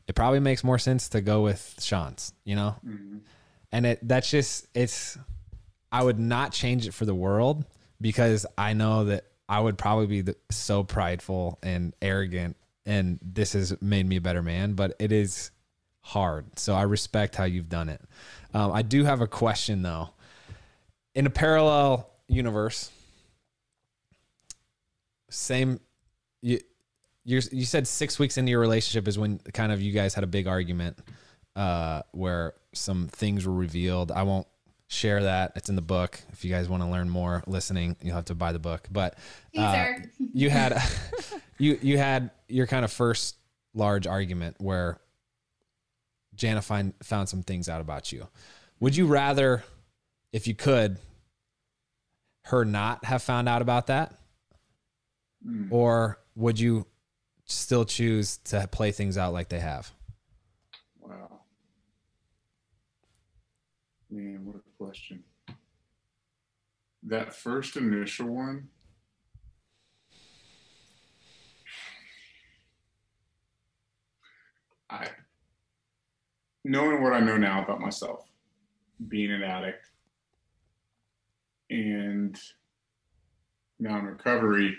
[0.09, 3.21] it probably makes more sense to go with shawn's you know Mhm.
[3.73, 5.19] And it that's just it's
[5.93, 7.65] i would not change it for the world
[8.01, 13.53] because i know that i would probably be the, so prideful and arrogant and this
[13.53, 15.51] has made me a better man but it is
[16.07, 16.57] hard.
[16.57, 18.01] So i respect how you've done it.
[18.55, 20.11] Um, i do have a question though.
[21.17, 22.91] In a parallel universe
[25.31, 25.81] same
[26.43, 26.61] you
[27.25, 30.23] you you said six weeks into your relationship is when kind of you guys had
[30.23, 30.99] a big argument
[31.57, 34.13] uh, where some things were revealed.
[34.13, 34.47] I won't
[34.89, 35.53] share that.
[35.57, 36.21] It's in the book.
[36.33, 38.87] If you guys want to learn more listening, you'll have to buy the book.
[38.91, 39.19] But
[39.57, 39.95] uh,
[40.33, 40.83] you had
[41.59, 43.37] you you had your kind of first
[43.75, 44.99] large argument where
[46.35, 48.29] Jana find, found some things out about you.
[48.81, 49.65] Would you rather,
[50.33, 50.99] if you could,
[52.45, 54.15] her not have found out about that?
[55.47, 55.71] Mm.
[55.71, 56.87] or would you
[57.45, 59.93] still choose to play things out like they have?
[64.11, 65.25] Man, what a question.
[67.03, 68.69] That first initial one.
[74.89, 75.09] I
[76.65, 78.25] knowing what I know now about myself,
[79.09, 79.87] being an addict,
[81.71, 82.39] and
[83.81, 84.77] now in recovery,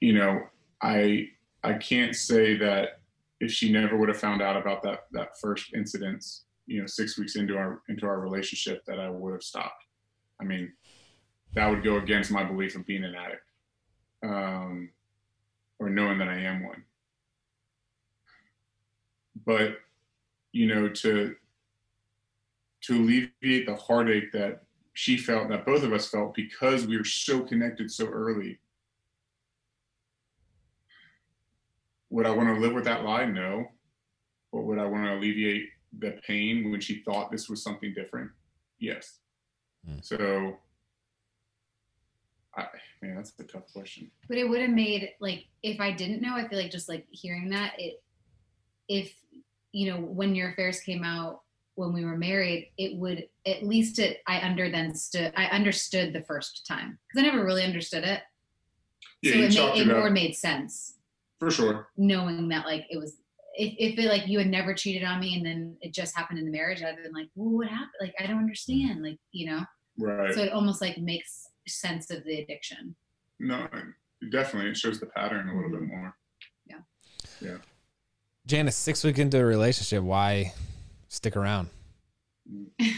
[0.00, 0.42] you know,
[0.80, 1.30] I
[1.64, 3.00] I can't say that
[3.40, 7.18] if she never would have found out about that that first incidence you know, six
[7.18, 9.84] weeks into our into our relationship, that I would have stopped.
[10.40, 10.72] I mean,
[11.54, 13.42] that would go against my belief of being an addict,
[14.24, 14.90] um,
[15.78, 16.84] or knowing that I am one.
[19.44, 19.78] But
[20.52, 21.34] you know, to
[22.82, 24.62] to alleviate the heartache that
[24.94, 28.58] she felt, that both of us felt, because we were so connected so early.
[32.10, 33.24] Would I want to live with that lie?
[33.24, 33.68] No.
[34.52, 38.30] But would I want to alleviate the pain when she thought this was something different?
[38.78, 39.18] Yes.
[39.88, 40.04] Mm.
[40.04, 40.56] So,
[42.56, 42.66] I,
[43.00, 44.10] man, that's a tough question.
[44.28, 47.06] But it would have made like if I didn't know, I feel like just like
[47.10, 48.02] hearing that it,
[48.88, 49.14] if
[49.72, 51.42] you know when your affairs came out
[51.74, 56.12] when we were married, it would at least it I under then stood I understood
[56.12, 58.20] the first time because I never really understood it.
[59.22, 60.96] Yeah, so you it chalked made it it more made sense
[61.38, 61.88] for sure.
[61.96, 63.16] knowing that like it was
[63.54, 66.38] if, if it like you had never cheated on me and then it just happened
[66.38, 67.90] in the marriage, I'd been like, well, what happened?
[68.00, 69.02] Like I don't understand.
[69.02, 69.60] Like, you know.
[69.98, 70.34] Right.
[70.34, 72.94] So it almost like makes sense of the addiction.
[73.38, 73.68] no,
[74.30, 75.96] definitely, it shows the pattern a little bit mm-hmm.
[75.96, 76.16] more.
[76.66, 76.78] Yeah.
[77.40, 77.56] Yeah.
[78.46, 80.52] Janice, six weeks into a relationship, why
[81.08, 81.68] stick around?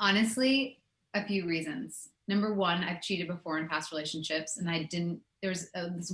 [0.00, 0.80] Honestly,
[1.14, 2.08] a few reasons.
[2.26, 5.20] Number one, I've cheated before in past relationships, and I didn't.
[5.42, 6.12] There's a, this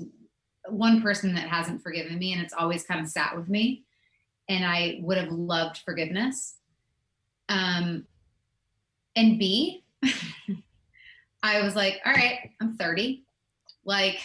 [0.71, 3.85] one person that hasn't forgiven me, and it's always kind of sat with me.
[4.49, 6.57] And I would have loved forgiveness.
[7.49, 8.07] Um,
[9.15, 9.85] and B,
[11.43, 13.25] I was like, all right, I'm 30.
[13.85, 14.21] Like,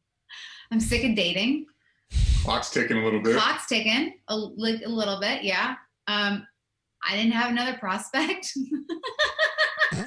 [0.70, 1.66] I'm sick of dating.
[2.44, 3.36] Clock's ticking a little bit.
[3.36, 5.76] Clock's ticking a, li- a little bit, yeah.
[6.06, 6.46] Um,
[7.06, 8.52] I didn't have another prospect.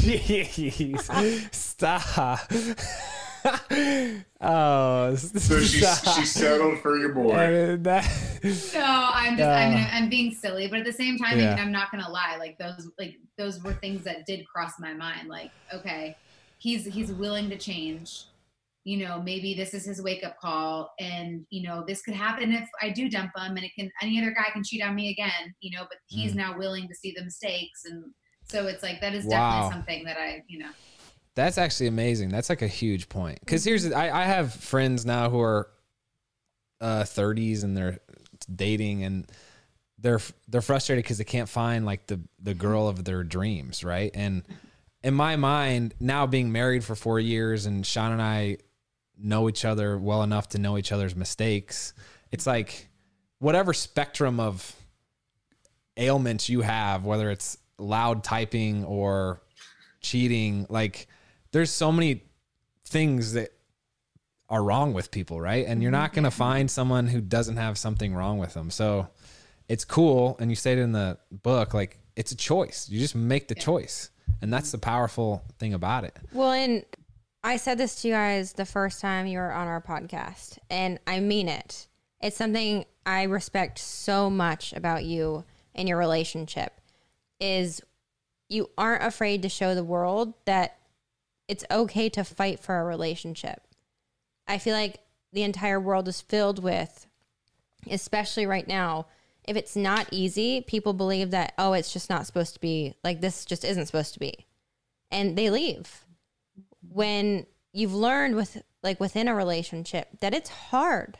[0.00, 1.54] Jeez.
[1.54, 2.52] Stop.
[4.40, 7.32] oh, So she she settled for your boy.
[7.34, 8.08] Uh, that-
[8.74, 11.52] no, I'm just I mean Uh, I'm being silly, but at the same time, Yeah.
[11.52, 12.36] I mean, I'm not gonna lie.
[12.38, 15.28] Like those like those were things that did cross my mind.
[15.28, 16.16] Like, okay,
[16.58, 18.24] he's he's willing to change.
[18.84, 22.52] You know, maybe this is his wake up call, and you know this could happen
[22.52, 25.10] if I do dump him, and it can any other guy can cheat on me
[25.10, 25.54] again.
[25.60, 26.36] You know, but he's Mm.
[26.36, 28.04] now willing to see the mistakes, and
[28.44, 29.30] so it's like that is Wow.
[29.36, 30.70] definitely something that I you know.
[31.40, 32.28] That's actually amazing.
[32.28, 33.40] That's like a huge point.
[33.40, 35.68] Because here's, I, I have friends now who are
[36.80, 37.98] uh, 30s and they're
[38.54, 39.26] dating and
[39.98, 44.10] they're they're frustrated because they can't find like the the girl of their dreams, right?
[44.14, 44.42] And
[45.02, 48.58] in my mind, now being married for four years and Shawn and I
[49.18, 51.92] know each other well enough to know each other's mistakes,
[52.30, 52.88] it's like
[53.38, 54.74] whatever spectrum of
[55.96, 59.40] ailments you have, whether it's loud typing or
[60.00, 61.08] cheating, like
[61.52, 62.24] there's so many
[62.86, 63.50] things that
[64.48, 65.66] are wrong with people, right?
[65.66, 66.22] And you're not mm-hmm.
[66.22, 68.70] going to find someone who doesn't have something wrong with them.
[68.70, 69.08] So
[69.68, 70.36] it's cool.
[70.40, 72.88] And you say it in the book, like it's a choice.
[72.88, 74.10] You just make the choice.
[74.42, 76.16] And that's the powerful thing about it.
[76.32, 76.84] Well, and
[77.44, 80.98] I said this to you guys the first time you were on our podcast, and
[81.06, 81.88] I mean it.
[82.20, 86.80] It's something I respect so much about you and your relationship
[87.40, 87.80] is
[88.48, 90.79] you aren't afraid to show the world that
[91.50, 93.62] it's okay to fight for a relationship.
[94.46, 95.00] I feel like
[95.32, 97.06] the entire world is filled with
[97.88, 99.06] especially right now
[99.48, 103.20] if it's not easy, people believe that oh, it's just not supposed to be like
[103.20, 104.46] this just isn't supposed to be.
[105.10, 106.04] And they leave
[106.88, 111.18] when you've learned with like within a relationship that it's hard.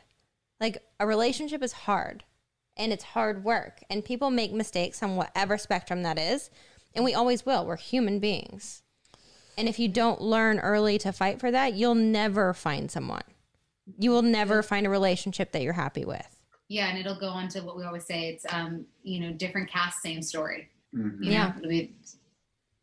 [0.59, 2.23] Like a relationship is hard
[2.77, 6.49] and it's hard work and people make mistakes on whatever spectrum that is
[6.93, 7.65] and we always will.
[7.65, 8.83] We're human beings.
[9.57, 13.23] And if you don't learn early to fight for that, you'll never find someone.
[13.99, 16.27] You will never find a relationship that you're happy with.
[16.69, 18.29] Yeah, and it'll go on to what we always say.
[18.29, 20.69] It's um, you know, different cast, same story.
[20.95, 21.23] Mhm.
[21.23, 21.57] You Yeah.
[21.57, 21.93] it'll be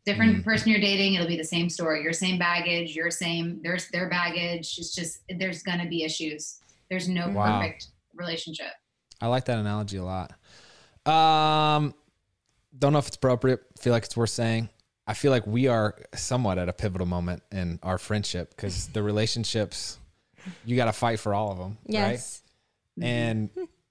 [0.05, 1.14] different person you're dating.
[1.14, 2.03] It'll be the same story.
[2.03, 2.95] Your same baggage.
[2.95, 3.61] Your same.
[3.62, 4.76] There's their baggage.
[4.78, 6.61] It's just there's gonna be issues.
[6.90, 7.61] There's no Wow.
[7.61, 8.72] perfect relationship.
[9.20, 10.32] I like that analogy a lot.
[11.07, 11.95] Um,
[12.78, 13.61] don't know if it's appropriate.
[13.78, 14.68] Feel like it's worth saying.
[15.09, 19.02] I feel like we are somewhat at a pivotal moment in our friendship because the
[19.02, 19.98] relationships,
[20.66, 22.12] you got to fight for all of them, right?
[22.12, 22.42] Yes.
[23.00, 23.48] And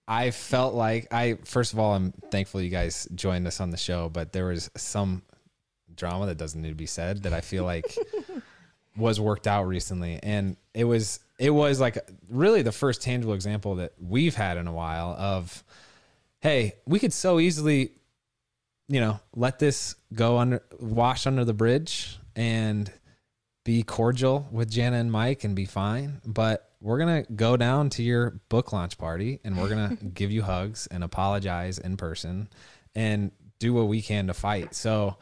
[0.07, 3.77] I felt like I first of all, I'm thankful you guys joined us on the
[3.77, 5.23] show, but there was some
[5.95, 7.97] drama that doesn't need to be said that I feel like
[8.97, 11.97] was worked out recently, and it was it was like
[12.29, 15.63] really the first tangible example that we've had in a while of
[16.41, 17.91] hey, we could so easily,
[18.87, 22.91] you know, let this go under, wash under the bridge and
[23.65, 26.21] be cordial with Jana and Mike and be fine.
[26.25, 30.05] But we're going to go down to your book launch party and we're going to
[30.05, 32.47] give you hugs and apologize in person
[32.95, 34.73] and do what we can to fight.
[34.73, 35.17] So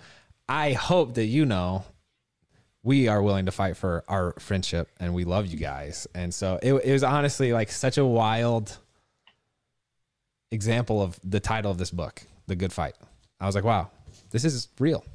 [0.47, 1.85] I hope that you know
[2.83, 6.07] we are willing to fight for our friendship and we love you guys.
[6.13, 8.77] And so it, it was honestly like such a wild
[10.51, 12.93] example of the title of this book, The Good Fight.
[13.45, 13.91] I was like, wow,
[14.31, 15.05] this is real.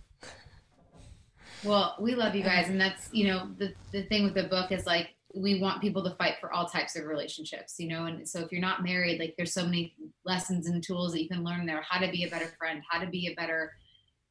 [1.65, 4.71] Well, we love you guys, and that's you know the the thing with the book
[4.71, 8.05] is like we want people to fight for all types of relationships, you know.
[8.05, 11.29] And so if you're not married, like there's so many lessons and tools that you
[11.29, 13.73] can learn there: how to be a better friend, how to be a better,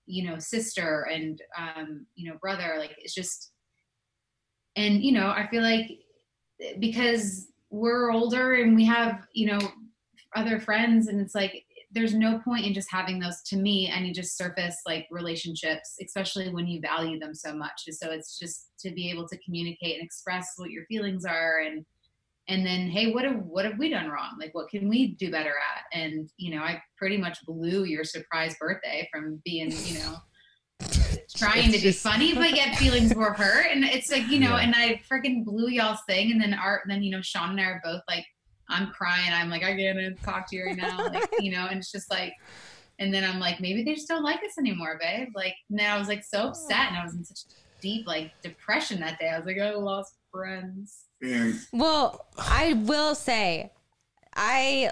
[0.06, 2.76] you know, sister and um, you know brother.
[2.80, 3.52] Like it's just,
[4.78, 5.92] and you know, I feel like
[6.80, 9.60] because we're older and we have you know
[10.38, 14.12] other friends, and it's like there's no point in just having those to me any
[14.12, 17.82] just surface like relationships especially when you value them so much.
[17.92, 21.86] So it's just to be able to communicate and express what your feelings are and
[22.48, 24.38] and then hey what have what have we done wrong?
[24.40, 26.00] Like what can we do better at?
[26.00, 30.16] And you know i pretty much blew your surprise birthday from being you know
[31.36, 33.68] trying to be funny but yet feelings were hurt.
[33.72, 34.62] And it's like you know Yeah.
[34.64, 36.32] and i freaking blew y'all's thing.
[36.32, 38.26] And then art and then you know shawn and i are both like
[38.70, 41.78] i'm crying i'm like i can't talk to you right now like you know and
[41.78, 42.34] it's just like
[43.00, 45.90] and then i'm like maybe they just don't like us anymore babe like and then
[45.90, 47.40] i was like so upset and i was in such
[47.82, 53.16] deep like depression that day i was like i lost friends And Well, I will
[53.16, 53.72] say,
[54.36, 54.92] I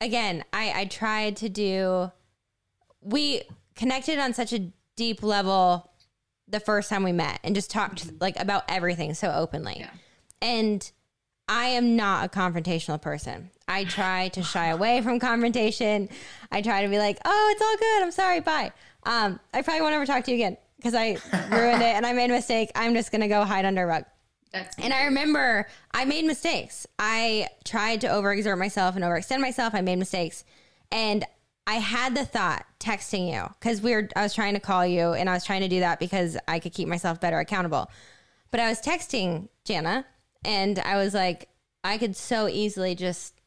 [0.00, 2.10] again, I I tried to do.
[3.02, 3.42] We
[3.74, 5.90] connected on such a deep level
[6.48, 8.16] the first time we met, and just talked mm-hmm.
[8.20, 9.76] like about everything so openly.
[9.80, 9.90] Yeah.
[10.42, 10.90] And
[11.50, 13.50] I am not a confrontational person.
[13.66, 16.08] I try to shy away from confrontation.
[16.52, 18.02] I try to be like, "Oh, it's all good.
[18.04, 18.38] I'm sorry.
[18.38, 18.70] Bye."
[19.02, 21.16] Um, I probably won't ever talk to you again because I
[21.50, 22.70] ruined it and I made a mistake.
[22.76, 24.04] I'm just gonna go hide under a rug.
[24.52, 26.86] that's And I remember I made mistakes.
[27.00, 29.74] I tried to overexert myself and overextend myself.
[29.74, 30.44] I made mistakes.
[30.92, 31.24] And
[31.66, 35.14] I had the thought texting you because we were I was trying to call you
[35.14, 37.90] and I was trying to do that because I could keep myself better accountable.
[38.52, 40.06] But I was texting Jana
[40.44, 41.48] and I was like,
[41.82, 43.40] I could so easily just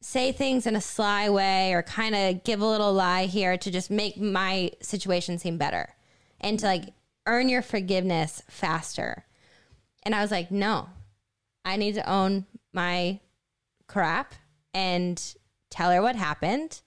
[0.00, 3.70] say things in a sly way or kind of give a little lie here to
[3.70, 5.94] just make my situation seem better
[6.40, 6.92] and to like
[7.26, 9.24] earn your forgiveness faster.
[10.02, 10.88] And I was like, no,
[11.64, 13.20] I need to own my
[13.86, 14.34] crap
[14.74, 15.22] and
[15.70, 16.82] tell her what happened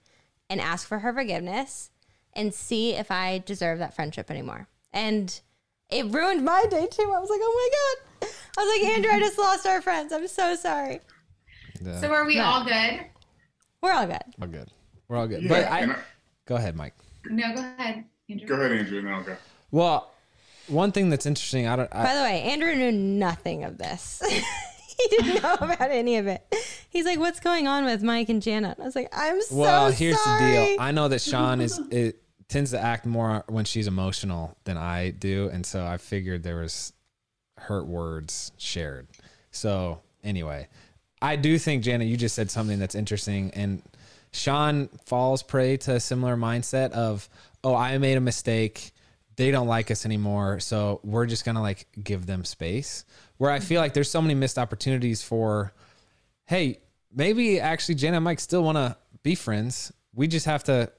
[0.48, 1.90] and ask for her forgiveness
[2.34, 4.68] and see if I deserve that friendship anymore.
[4.92, 5.40] And
[5.90, 7.12] it ruined my day too.
[7.14, 7.70] I was like, oh
[8.20, 8.34] my God.
[8.58, 10.12] I was like, Andrew, I just lost our friends.
[10.12, 11.00] I'm so sorry.
[11.80, 12.44] Yeah, so are we No.
[12.44, 13.00] all good
[13.82, 14.22] We're all good.
[14.38, 14.68] we're good.
[15.06, 15.42] We're all good.
[15.44, 15.96] yeah, but I, I-
[16.46, 16.94] go ahead, Mike.
[17.26, 18.46] no go ahead Andrew.
[18.48, 19.36] go ahead, Andrew, and then I'll go.
[19.70, 20.10] Well,
[20.66, 21.88] one thing that's interesting, I don't.
[21.94, 24.20] I, By the way, Andrew knew nothing of this.
[24.98, 26.42] he didn't know about any of it.
[26.90, 29.90] He's like, "What's going on with Mike and Janet?" I was like, "I'm so well,
[29.92, 30.76] here's sorry." the deal.
[30.80, 35.10] I know that Shawn is it tends to act more when she's emotional than I
[35.10, 36.92] do, and so I figured there was
[37.58, 39.06] hurt words shared.
[39.50, 40.68] So anyway,
[41.20, 43.82] I do think Janet, you just said something that's interesting, and
[44.32, 47.28] Shawn falls prey to a similar mindset of,
[47.64, 48.92] "Oh, I made a mistake."
[49.36, 53.04] They don't like us anymore, so we're just gonna like give them space.
[53.36, 55.72] Where I feel like there's so many missed opportunities for
[56.46, 56.80] hey,
[57.14, 59.92] maybe actually Jenna and Mike still want to be friends.
[60.14, 60.90] We just have to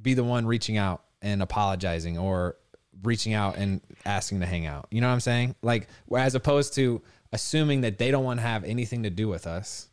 [0.00, 2.56] be the one reaching out and apologizing or
[3.02, 4.86] reaching out and asking to hang out.
[4.90, 5.54] You know what I'm saying?
[5.62, 9.46] Like, as opposed to assuming that they don't want to have anything to do with
[9.46, 9.88] us,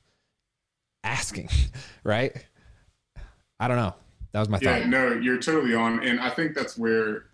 [1.03, 1.49] asking,
[2.03, 2.33] right?
[3.59, 3.93] I don't know.
[4.31, 4.89] That was my Yeah, thought.
[4.89, 7.27] no, you're totally on, and I think that's where,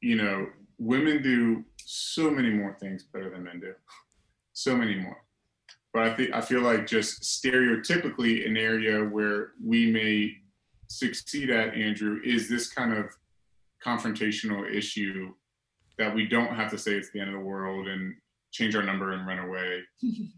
[0.00, 0.46] you know,
[0.78, 3.74] women do so many more things better than men do,
[4.52, 5.22] so many more.
[5.92, 10.36] But I think I feel like just stereotypically an area where we may
[10.86, 13.06] succeed at Andrew is this kind of
[13.84, 15.32] confrontational issue
[15.98, 18.14] that we don't have to say it's the end of the world and
[18.52, 19.82] change our number and run away.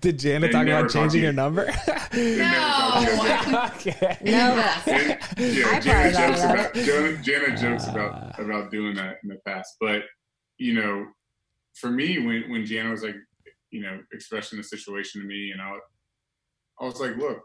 [0.00, 1.66] Did Janet They talk about changing to her number?
[2.10, 3.96] They never talk to you.
[3.96, 4.18] okay.
[4.22, 9.28] No, And, yeah, I Janet jokes about Janet, Janet jokes about about doing that in
[9.28, 9.76] the past.
[9.80, 10.02] But
[10.58, 11.06] you know,
[11.74, 13.16] for me, when when Janet was like,
[13.70, 15.76] you know, expressing the situation to me, and I,
[16.80, 17.38] I was like, look,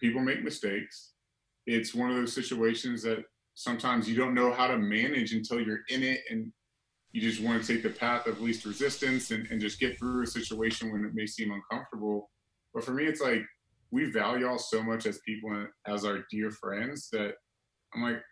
[0.00, 1.12] people make mistakes.
[1.66, 5.80] It's one of those situations that sometimes you don't know how to manage until you're
[5.88, 6.52] in it and
[7.12, 10.22] you just want to take the path of least resistance and, and just get through
[10.22, 12.30] a situation when it may seem uncomfortable.
[12.72, 13.42] But for me, it's like
[13.90, 17.32] we value y'all so much as people and as our dear friends that
[17.94, 18.22] I'm like,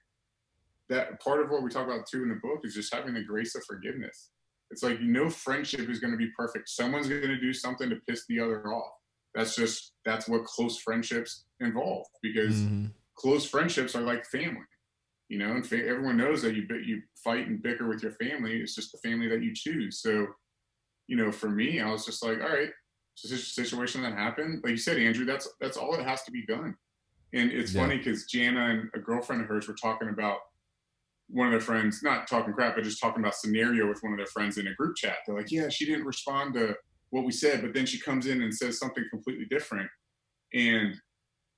[0.89, 3.25] that part of what we talk about too in the book is just having the
[3.25, 4.31] grace of forgiveness.
[4.71, 6.69] It's like no friendship is going to be perfect.
[6.69, 8.93] Someone's going to do something to piss the other off.
[9.35, 12.87] That's just that's what close friendships involve because Mm-hmm.
[13.19, 14.65] Close friendships are like family.
[15.29, 18.61] You know, and fa- everyone knows that you you fight and bicker with your family.
[18.61, 20.01] It's just the family that you choose.
[20.01, 20.27] So,
[21.07, 22.71] you know, for me, I was just like, all right,
[23.15, 24.63] it's a situation that happened.
[24.65, 26.75] Like you said, Andrew, that's that's all that has to be done.
[27.35, 27.83] And it's Yeah.
[27.83, 30.39] funny because Jana and a girlfriend of hers were talking about
[31.29, 34.19] one of their friends, not talking crap, but just talking about scenario with one of
[34.19, 35.19] their friends in a group chat.
[35.27, 36.75] They're like, yeah, she didn't respond to
[37.11, 39.91] what we said, but then she comes in and says something completely different.
[40.55, 40.95] And,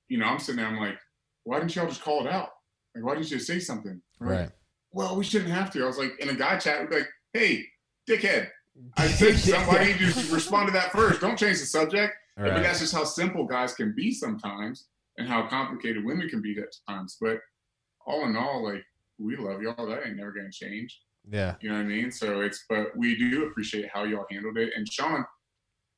[0.09, 0.99] you know, I'm sitting there, I'm like,
[1.43, 2.49] why didn't y'all just call it out?
[2.95, 4.01] Like, why didn't you just say something?
[4.19, 4.49] They're Right.
[4.93, 5.83] Well, we shouldn't have to.
[5.83, 7.65] I was like, in a guy chat, we'd be like, hey,
[8.09, 8.49] dickhead,
[8.97, 11.21] I said somebody just respond to that first.
[11.21, 12.13] Don't change the subject.
[12.37, 12.63] All But right.
[12.63, 14.87] that's just how simple guys can be sometimes
[15.17, 17.17] and how complicated women can be at times.
[17.21, 17.39] But
[18.05, 18.83] all in all, like,
[19.17, 19.87] we love y'all.
[19.87, 21.01] That ain't never going to change.
[21.29, 21.55] Yeah.
[21.61, 22.11] You know what I mean?
[22.11, 24.73] So it's, but we do appreciate how y'all handled it.
[24.75, 25.23] And Shawn,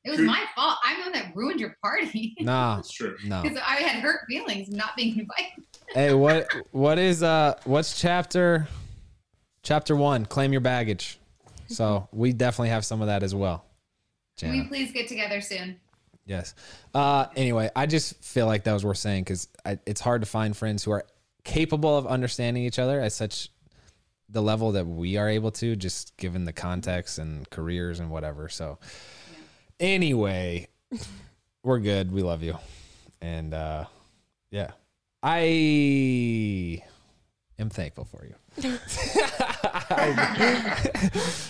[0.06, 0.78] It was Could- my fault.
[0.84, 2.78] I'm the one that ruined your party Nah.
[2.80, 3.16] it's true.
[3.26, 3.42] No.
[3.42, 5.64] because I had hurt feelings not being invited.
[5.94, 8.68] hey, what what is uh what's chapter
[9.64, 10.26] chapter one?
[10.26, 11.20] Claim your baggage.
[11.68, 13.66] So we definitely have some of that as well.
[14.38, 15.80] Can we please get together soon?
[16.26, 16.56] Yes.
[16.94, 19.48] Uh, anyway, I just feel like that was worth saying because
[19.86, 21.06] it's hard to find friends who are
[21.44, 23.50] capable of understanding each other at such
[24.30, 28.50] the level that we are able to, just given the context and careers and whatever.
[28.50, 28.80] So,
[29.80, 30.68] anyway,
[31.64, 32.12] we're good.
[32.12, 32.58] We love you,
[33.22, 33.86] and uh,
[34.52, 34.72] yeah,
[35.22, 36.82] I
[37.60, 38.36] am thankful for you.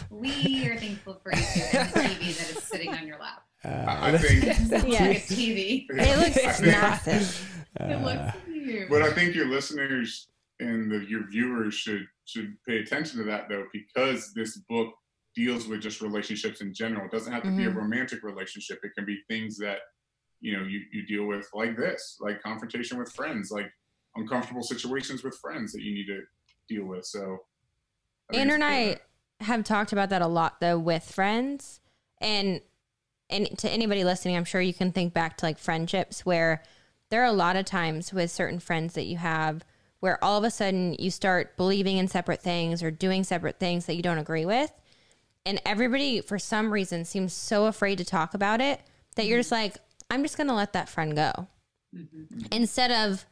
[0.09, 3.43] We are thankful for you too, and the TV that is sitting on your lap.
[3.65, 5.31] I, I think, It's like Yes.
[5.31, 5.85] a TV.
[5.89, 7.49] It looks I think- massive.
[7.79, 8.89] It looks huge.
[8.89, 10.27] but I think your listeners
[10.59, 14.93] and the, your viewers should should pay attention to that though, because this book
[15.35, 17.05] deals with just relationships in general.
[17.05, 17.75] It doesn't have to be a Mhm.
[17.75, 18.79] romantic relationship.
[18.83, 19.79] It can be things that
[20.41, 23.71] you know you, you deal with like this, like confrontation with friends, like
[24.15, 26.21] uncomfortable situations with friends that you need to
[26.67, 27.05] deal with.
[27.05, 27.39] So
[28.31, 28.97] I Andrew and I
[29.39, 31.79] have talked about that a lot though with friends
[32.21, 32.61] and
[33.29, 36.61] and to anybody listening, I'm sure you can think back to like friendships where
[37.09, 39.63] there are a lot of times with certain friends that you have
[40.01, 43.85] where all of a sudden you start believing in separate things or doing separate things
[43.85, 44.71] that you don't agree with.
[45.45, 48.81] And everybody for some reason seems so afraid to talk about it
[49.15, 49.63] that you're just mm-hmm.
[49.63, 49.75] like,
[50.09, 51.47] I'm just gonna let that friend go.
[51.95, 52.45] Mm-hmm.
[52.51, 53.25] Instead of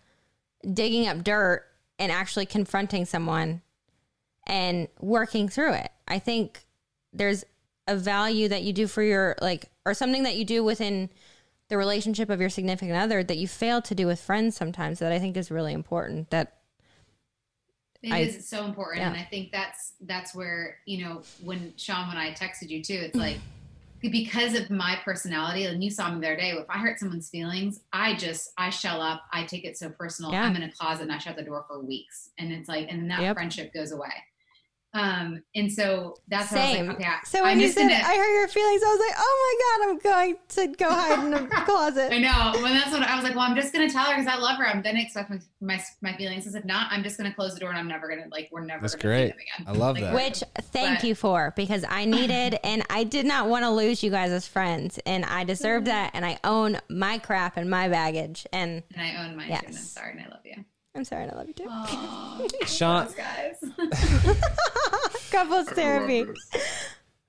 [0.74, 1.66] digging up dirt
[1.98, 3.62] and actually confronting someone
[4.48, 5.92] and working through it.
[6.08, 6.66] I think
[7.14, 7.44] there's
[7.88, 11.10] a value that you do for your like or something that you do within
[11.70, 15.12] the relationship of your significant other that you fail to do with friends sometimes that
[15.12, 16.58] I think is really important that
[18.04, 19.10] It I- is so important, yeah.
[19.10, 22.96] and I think that's that's where you know when Shawn when I texted you too,
[22.96, 23.22] it's mm.
[23.22, 23.38] like
[24.02, 26.52] because of my personality, and you saw me the other day.
[26.52, 29.24] If I hurt someone's feelings, I just I shell up.
[29.32, 30.32] I take it so personal.
[30.32, 30.44] Yeah.
[30.44, 33.10] I'm in a closet and I shut the door for weeks, and it's like, and
[33.12, 33.36] that Yep.
[33.36, 34.12] friendship goes away.
[34.94, 36.88] Um, and so that's why I was same.
[36.88, 39.00] like, okay, I- so when I'm you said gonna- I hurt your feelings, I was
[39.00, 42.12] like, oh my god, I'm going to go hide in a closet.
[42.14, 42.62] I know.
[42.62, 44.58] When that's what I was like, well, I'm just gonna tell her because I love
[44.58, 44.68] her.
[44.68, 46.46] I'm gonna express my, my my feelings.
[46.46, 48.66] As if not, I'm just gonna close the door and I'm never gonna like we're
[48.66, 48.82] never.
[48.82, 49.28] That's gonna great.
[49.30, 49.68] Them again.
[49.74, 50.14] I love Like, that.
[50.14, 54.04] Which thank But- you for because I needed and I did not want to lose
[54.04, 57.88] you guys as friends and I deserve that and I own my crap and my
[57.88, 59.54] baggage and And I own mine too.
[59.54, 59.90] And I'm Yes.
[59.92, 60.66] sorry, and I love you.
[60.94, 61.68] I'm sorry and I love you too.
[61.70, 63.56] Aw, Shawn, guys.
[65.32, 66.26] Couples therapy,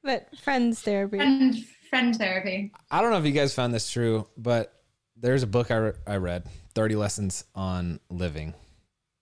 [0.02, 1.18] but friends therapy.
[1.18, 1.56] friend,
[1.88, 2.72] friend therapy.
[2.90, 4.72] I don't know if you guys found this true, but
[5.16, 6.44] there's a book I, re- I read,
[6.74, 8.54] 30 Lessons on Living,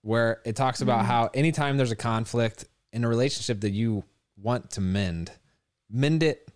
[0.01, 1.05] where it talks about mm.
[1.05, 4.03] how anytime there's a conflict in a relationship that you
[4.35, 5.31] want to mend,
[5.91, 6.49] mend it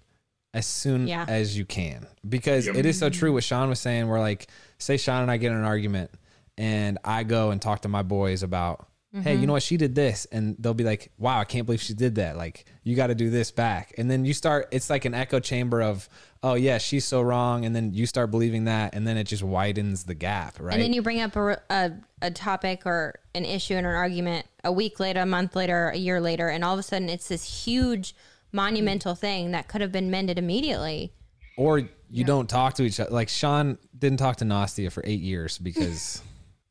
[0.55, 1.25] as soon Yeah.
[1.27, 2.07] as you can.
[2.27, 2.77] Because Yep.
[2.77, 4.47] it is so true what Shawn was saying, where like,
[4.79, 6.09] say Shawn and I get in an argument
[6.57, 9.47] and I go and talk to my boys about, hey, you mm-hmm.
[9.47, 10.25] know what, she did this.
[10.31, 12.35] And they'll be like, wow, I can't believe she did that.
[12.37, 13.93] Like, you got to do this back.
[13.97, 16.09] And then you start, it's like an echo chamber of,
[16.43, 17.65] oh, yeah, she's so wrong.
[17.65, 18.93] And then you start believing that.
[18.93, 20.73] And then it just widens the gap, right?
[20.73, 21.91] And then you bring up a, a,
[22.21, 25.97] a topic or an issue in an argument a week later, a month later, a
[25.97, 28.15] year later, and all of a sudden it's this huge
[28.51, 31.11] monumental thing that could have been mended immediately.
[31.57, 33.11] or you don't talk to each other.
[33.11, 36.21] Like Shawn didn't talk to Nastia for eight years because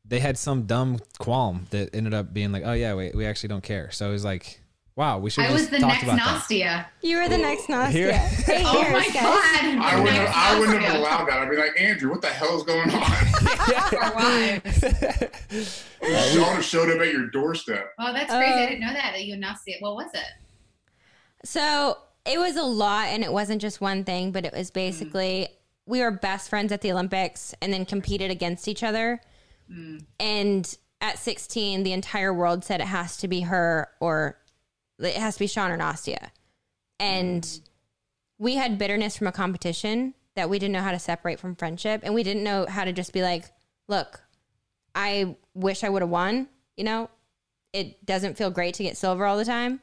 [0.07, 3.49] they had some dumb qualm that ended up being like, oh yeah, we, we actually
[3.49, 3.89] don't care.
[3.91, 4.61] So it was like,
[4.97, 6.25] Wow, we should I have was the next about that.
[6.47, 6.85] Nastia.
[7.01, 7.89] You were the next Nastia.
[7.89, 9.13] Here- Eight Oh years, my guys.
[9.13, 9.77] god!
[9.77, 11.39] I wouldn't, have, I wouldn't have allowed that.
[11.39, 13.01] I'd be like, Andrew, what the hell is going on?
[14.15, 14.61] Why?
[16.33, 17.91] Y'all have showed up at your doorstep.
[17.99, 18.53] Oh, that's crazy.
[18.53, 19.81] I Uh, didn't know that that you and Nastia.
[19.81, 20.23] What was it?
[21.43, 25.49] So it was a lot, and it wasn't just one thing, but it was basically
[25.85, 29.19] we were best friends at the Olympics and then competed against each other.
[30.19, 34.37] And at 16, the entire world said it has to be her or
[34.99, 36.29] it has to be Shawn or Nastia.
[36.99, 37.59] And
[38.37, 42.01] we had bitterness from a competition that we didn't know how to separate from friendship.
[42.03, 43.45] And we didn't know how to just be like,
[43.87, 44.21] look,
[44.93, 46.47] I wish I would have won.
[46.77, 47.09] You know,
[47.73, 49.81] it doesn't feel great to get silver all the time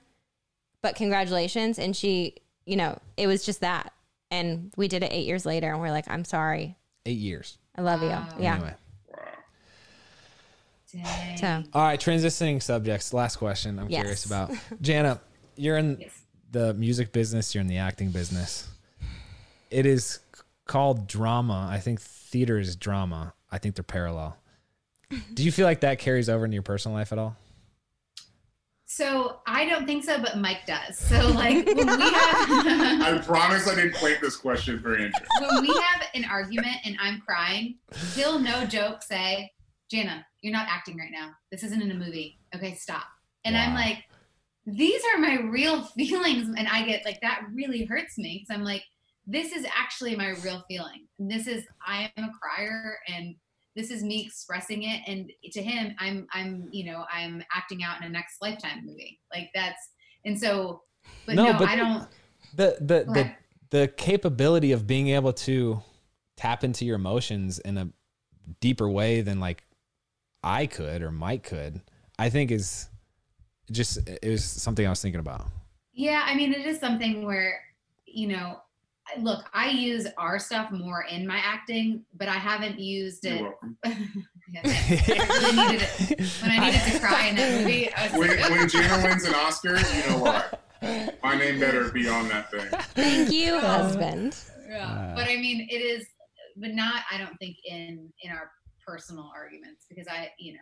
[0.83, 1.79] but congratulations.
[1.79, 2.35] And she,
[2.67, 3.93] you know, it was just that.
[4.33, 6.77] And we did it eight years later, and we're like, I'm sorry.
[7.07, 7.57] Eight years.
[7.77, 8.27] I love Wow.
[8.37, 8.43] you.
[8.43, 8.55] Yeah.
[8.57, 8.75] Anyway.
[10.95, 11.03] Wow.
[11.05, 11.37] Dang.
[11.65, 13.13] So, All right, transitioning subjects.
[13.13, 14.01] Last question I'm Yes.
[14.01, 14.51] curious about.
[14.81, 15.21] Jana,
[15.57, 16.11] you're in Yes.
[16.51, 18.69] the music business, you're in the acting business.
[19.71, 20.19] It is
[20.67, 21.69] called drama.
[21.71, 23.35] I think theater is drama.
[23.51, 24.37] I think they're parallel.
[25.35, 27.37] Do you feel like that carries over into your personal life at all?
[28.87, 30.99] So I don't think so, but Mike does.
[30.99, 35.11] So like when we have I promise I didn't plant this question for Andrew.
[35.41, 37.77] when we have an argument and I'm crying,
[38.15, 39.51] he'll no joke say,
[39.91, 41.31] Jana, you're not acting right now.
[41.51, 42.39] This isn't in a movie.
[42.55, 43.05] Okay, stop.
[43.45, 44.05] And I'm like,
[44.67, 46.53] these are my real feelings.
[46.57, 48.85] And I get like, that really hurts me because I'm like,
[49.27, 51.07] this is actually my real feeling.
[51.19, 53.37] This is, I am a crier and
[53.75, 55.01] this is me expressing it.
[55.07, 59.21] And to him, I'm, I'm, you know, I'm acting out in a next lifetime movie.
[59.33, 59.91] Like that's,
[60.25, 60.83] and so,
[61.27, 62.09] but No, no, but- I don't.
[62.55, 63.33] The the the
[63.71, 65.83] the capability of being able to
[66.37, 67.89] tap into your emotions in a
[68.61, 69.65] deeper way than like
[70.43, 71.81] I could or Mike could,
[72.19, 72.89] I think is
[73.71, 75.47] just it was something I was thinking about.
[75.95, 77.61] Yeah, I mean, it is something where,
[78.07, 78.59] you know,
[79.19, 83.43] look, I use our stuff more in my acting, but I haven't used it.
[83.43, 83.77] welcome.
[83.85, 85.09] Yeah, thanks.
[85.11, 86.43] I needed it.
[86.43, 89.25] When I needed to cry in that movie, I was When, like, when Jana wins
[89.25, 91.15] an Oscar, you know why.
[91.23, 92.67] My name better be on that thing.
[92.95, 94.37] thank you, husband.
[94.69, 94.89] yeah.
[94.89, 95.15] Uh.
[95.15, 96.07] but I mean, it is,
[96.57, 98.51] but not, I don't think in, in our
[98.87, 100.59] personal arguments because I, you know,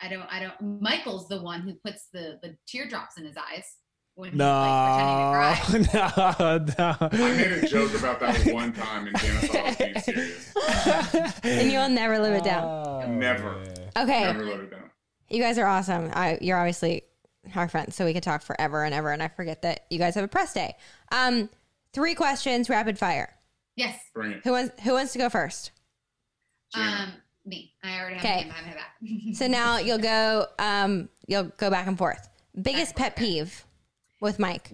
[0.00, 3.76] I don't, I don't, Michael's the one who puts the, the teardrops in his eyes
[4.16, 6.74] when he's like pretending to cry.
[6.78, 7.26] No, no, no.
[7.26, 10.54] I made a joke about that one time, and Jana thought I was being serious.
[11.44, 12.64] And you'll never live it down.
[12.64, 13.56] Oh, Never.
[13.96, 14.24] Okay.
[14.24, 14.90] Never let it down.
[15.28, 16.10] You guys are awesome.
[16.12, 17.02] I, you're obviously
[17.54, 19.10] our friends, so we could talk forever and ever.
[19.10, 20.74] And I forget that you guys have a press day.
[21.12, 21.48] Um,
[21.92, 23.34] three questions, rapid fire.
[23.76, 23.98] Yes.
[24.14, 24.40] Bring it.
[24.44, 25.72] Who wants Who wants to go first?
[26.74, 27.02] Jana.
[27.04, 27.12] Um,
[27.46, 27.72] me.
[27.82, 28.48] I already have Okay.
[28.48, 28.94] my my back.
[29.34, 30.46] So now you'll go.
[30.58, 32.28] Um, you'll go back and forth.
[32.60, 33.48] Biggest Back pet and forth.
[33.48, 33.64] peeve
[34.20, 34.70] with Mike.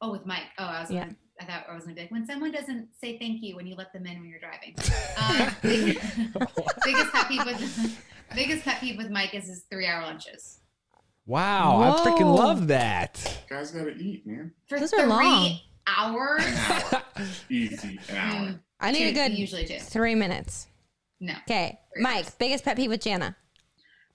[0.00, 0.44] Oh, with Mike.
[0.58, 0.90] Oh, I was.
[0.90, 1.00] Yeah.
[1.04, 3.66] Gonna, I thought I was gonna be like when someone doesn't say thank you when
[3.66, 4.74] you let them in when you're driving.
[5.16, 5.54] Um,
[6.84, 10.60] biggest pet peeve with biggest pet peeve with Mike is his three hour lunches.
[11.26, 13.42] Wow, I freaking love that.
[13.48, 14.52] Guys gotta eat, man.
[14.68, 15.58] For Those are long.
[15.86, 16.44] hours.
[16.44, 16.54] An
[16.92, 17.02] hour.
[17.48, 17.98] Easy.
[18.08, 18.46] An hour.
[18.48, 19.78] Mm, I need a good Usually two.
[19.78, 20.66] three minutes.
[21.20, 21.34] No.
[21.42, 22.14] Okay, Mike.
[22.14, 22.36] minutes.
[22.38, 23.36] Biggest pet peeve with Jana.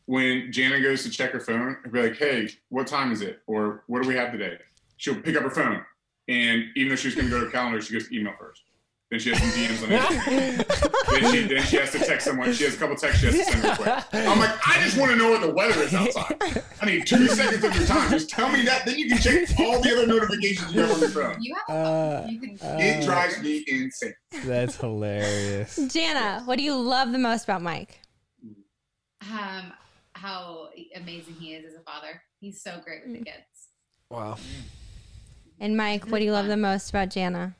[0.07, 3.41] When Jana goes to check her phone, I'll be like, hey, what time is it?
[3.47, 4.57] Or what do we have today?
[4.97, 5.83] She'll pick up her phone.
[6.27, 8.61] And even though she's going to go to her calendar, she goes to email first.
[9.11, 11.21] Then she has some DMs on Instagram.
[11.21, 12.51] then, she, then she has to text someone.
[12.53, 14.03] She has a couple texts she has to send real quick.
[14.13, 16.63] I'm like, I just want to know what the weather is outside.
[16.81, 18.09] I need two seconds of your time.
[18.09, 18.83] Just tell me that.
[18.85, 21.37] Then you can check all the other notifications you have on your phone.
[21.39, 21.75] You have.
[21.77, 22.57] Uh, you can.
[22.79, 24.13] It drives me insane.
[24.43, 25.79] That's hilarious.
[25.93, 27.99] Jana, what do you love the most about Mike?
[29.31, 29.71] um,
[30.13, 32.21] how amazing he is as a father.
[32.39, 33.25] He's so great with the Mm.
[33.25, 33.69] kids.
[34.09, 34.37] Wow.
[35.59, 37.55] And Mike, what do you love the most about Jana?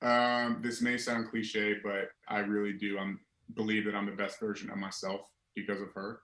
[0.00, 2.98] Um, this may sound cliche, but I really do.
[2.98, 3.20] I'm
[3.54, 5.22] believe that I'm the best version of myself
[5.54, 6.20] because of her,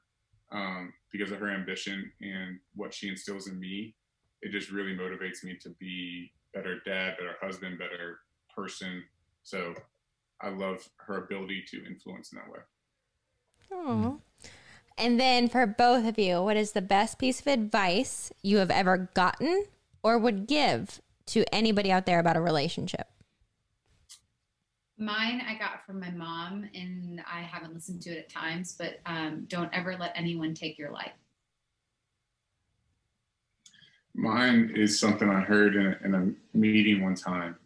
[0.53, 3.95] um, because of her ambition and what she instills in me.
[4.43, 8.19] It just really motivates me to be better dad, better husband, better
[8.55, 9.03] person.
[9.43, 9.75] So
[10.41, 12.61] I love her ability to influence in that way.
[13.73, 14.21] Oh.
[14.97, 18.71] And then for both of you, what is the best piece of advice you have
[18.71, 19.65] ever gotten
[20.03, 23.09] or would give to anybody out there about a relationship?
[24.97, 29.01] Mine I got from my mom, and I haven't listened to it at times, but
[29.07, 31.13] um, don't ever let anyone take your life.
[34.15, 37.57] Mine is something I heard in a, in a meeting one time.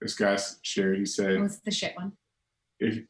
[0.00, 0.98] This guy shared.
[0.98, 2.12] He said, What's the shit one?
[2.80, 3.04] if,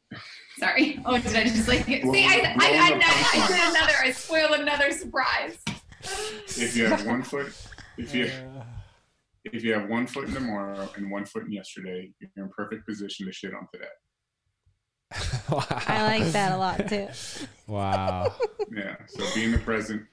[0.57, 0.99] Sorry.
[1.05, 2.01] Oh, did I just like see?
[2.03, 3.93] I, I, I, I, I, did another.
[4.01, 5.59] I spoiled another surprise.
[6.03, 7.53] if you have one foot
[7.99, 8.31] if you
[9.53, 12.85] if you have one foot in tomorrow and one foot in yesterday, you're in perfect
[12.87, 13.85] position to shit on today.
[15.87, 17.07] I like that a lot too.
[17.67, 18.33] Wow.
[18.71, 18.95] Yeah.
[19.07, 20.03] So be in the present.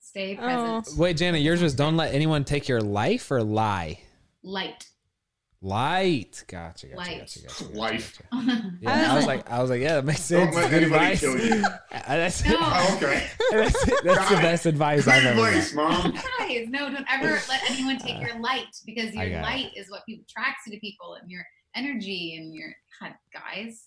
[0.00, 0.80] Stay Oh.
[0.82, 0.98] present.
[0.98, 4.00] Wait, Janet, yours was don't let anyone take your life or lie?
[4.42, 4.87] Light.
[5.60, 6.44] Light.
[6.46, 6.86] Gotcha.
[6.86, 6.96] Gotcha.
[6.98, 7.18] Light.
[7.18, 8.22] Gotcha, gotcha, gotcha, Life.
[8.30, 8.72] gotcha.
[8.80, 10.54] Yeah, I was like, I was like, yeah, that makes sense.
[10.54, 10.64] Don't sense.
[10.64, 11.20] let Good anybody advice.
[11.20, 11.64] kill you.
[12.08, 12.56] Uh, That's, No.
[12.58, 13.26] Oh, okay.
[13.50, 16.12] that's, that's the best advice Good I've ever advice, mom.
[16.38, 20.24] Guys, no, don't ever let anyone take your light because your light is what people
[20.28, 21.44] attracts you to people and your
[21.74, 23.84] energy and your God, guys.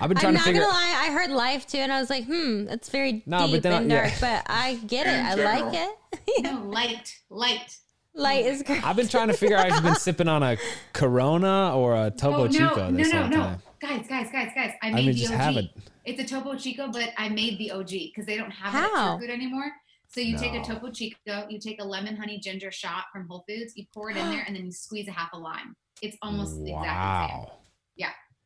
[0.00, 0.60] I've been trying I'm trying to not figure.
[0.62, 3.46] gonna lie, I heard life too, and I was like, hmm, that's very No, but
[3.48, 4.02] deep then I- and yeah.
[4.08, 5.10] dark, but I get it.
[5.14, 5.72] In I general.
[5.72, 5.90] like
[6.38, 6.44] it.
[6.44, 7.76] No, light, light.
[8.14, 8.84] Light is great.
[8.86, 10.56] I've been trying to figure out if you've been sipping on a
[10.92, 13.36] Corona or a oh, Topo oh, no, Chico no, this no, whole no.
[13.36, 13.62] time.
[13.80, 14.72] Guys, guys, guys, guys.
[14.82, 15.40] I made I made mean, the just OG.
[15.40, 15.70] have it.
[16.04, 19.14] It's a Topo Chico, but I made the OG because they don't have it How?
[19.14, 19.70] at True Food anymore.
[20.08, 23.44] So you take a Topo Chico, you take a lemon honey ginger shot from Whole
[23.48, 25.74] Foods, you pour it in there, and then you squeeze a half a lime.
[26.02, 27.63] It's almost exactly the same.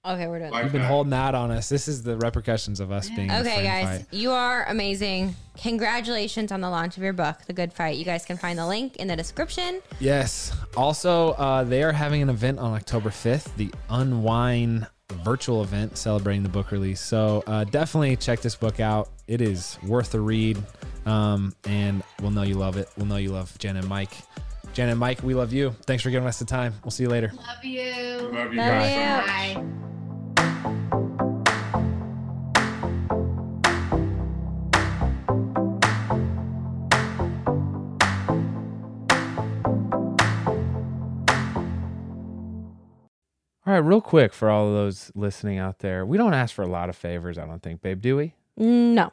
[0.04, 0.14] Wow.
[0.14, 1.68] Okay, we're doing Like You've been holding that on us.
[1.68, 4.06] This is the repercussions of us being Okay, guys, fight.
[4.10, 5.34] you are amazing.
[5.58, 7.96] Congratulations on the launch of your book, The Good Fight.
[7.96, 9.80] You guys can find the link in the description.
[9.98, 10.56] Yes.
[10.76, 14.86] Also, uh, they are having an event on October 5th, the Unwind
[15.24, 17.00] virtual event celebrating the book release.
[17.00, 19.08] So uh, definitely check this book out.
[19.26, 20.58] It is worth a read.
[21.06, 22.88] Um, and we'll know you love it.
[22.96, 24.12] We'll know you love Jen and Mike.
[24.74, 25.74] Jen and Mike, we love you.
[25.86, 26.74] Thanks for giving us the time.
[26.84, 27.32] We'll see you later.
[27.34, 27.92] Love you.
[28.32, 29.62] Love you Love guys you.
[29.62, 30.68] Bye.
[43.66, 46.62] All right, real quick for all of those listening out there, we don't ask for
[46.62, 48.34] a lot of favors, I don't think, babe, do we?
[48.56, 49.12] No.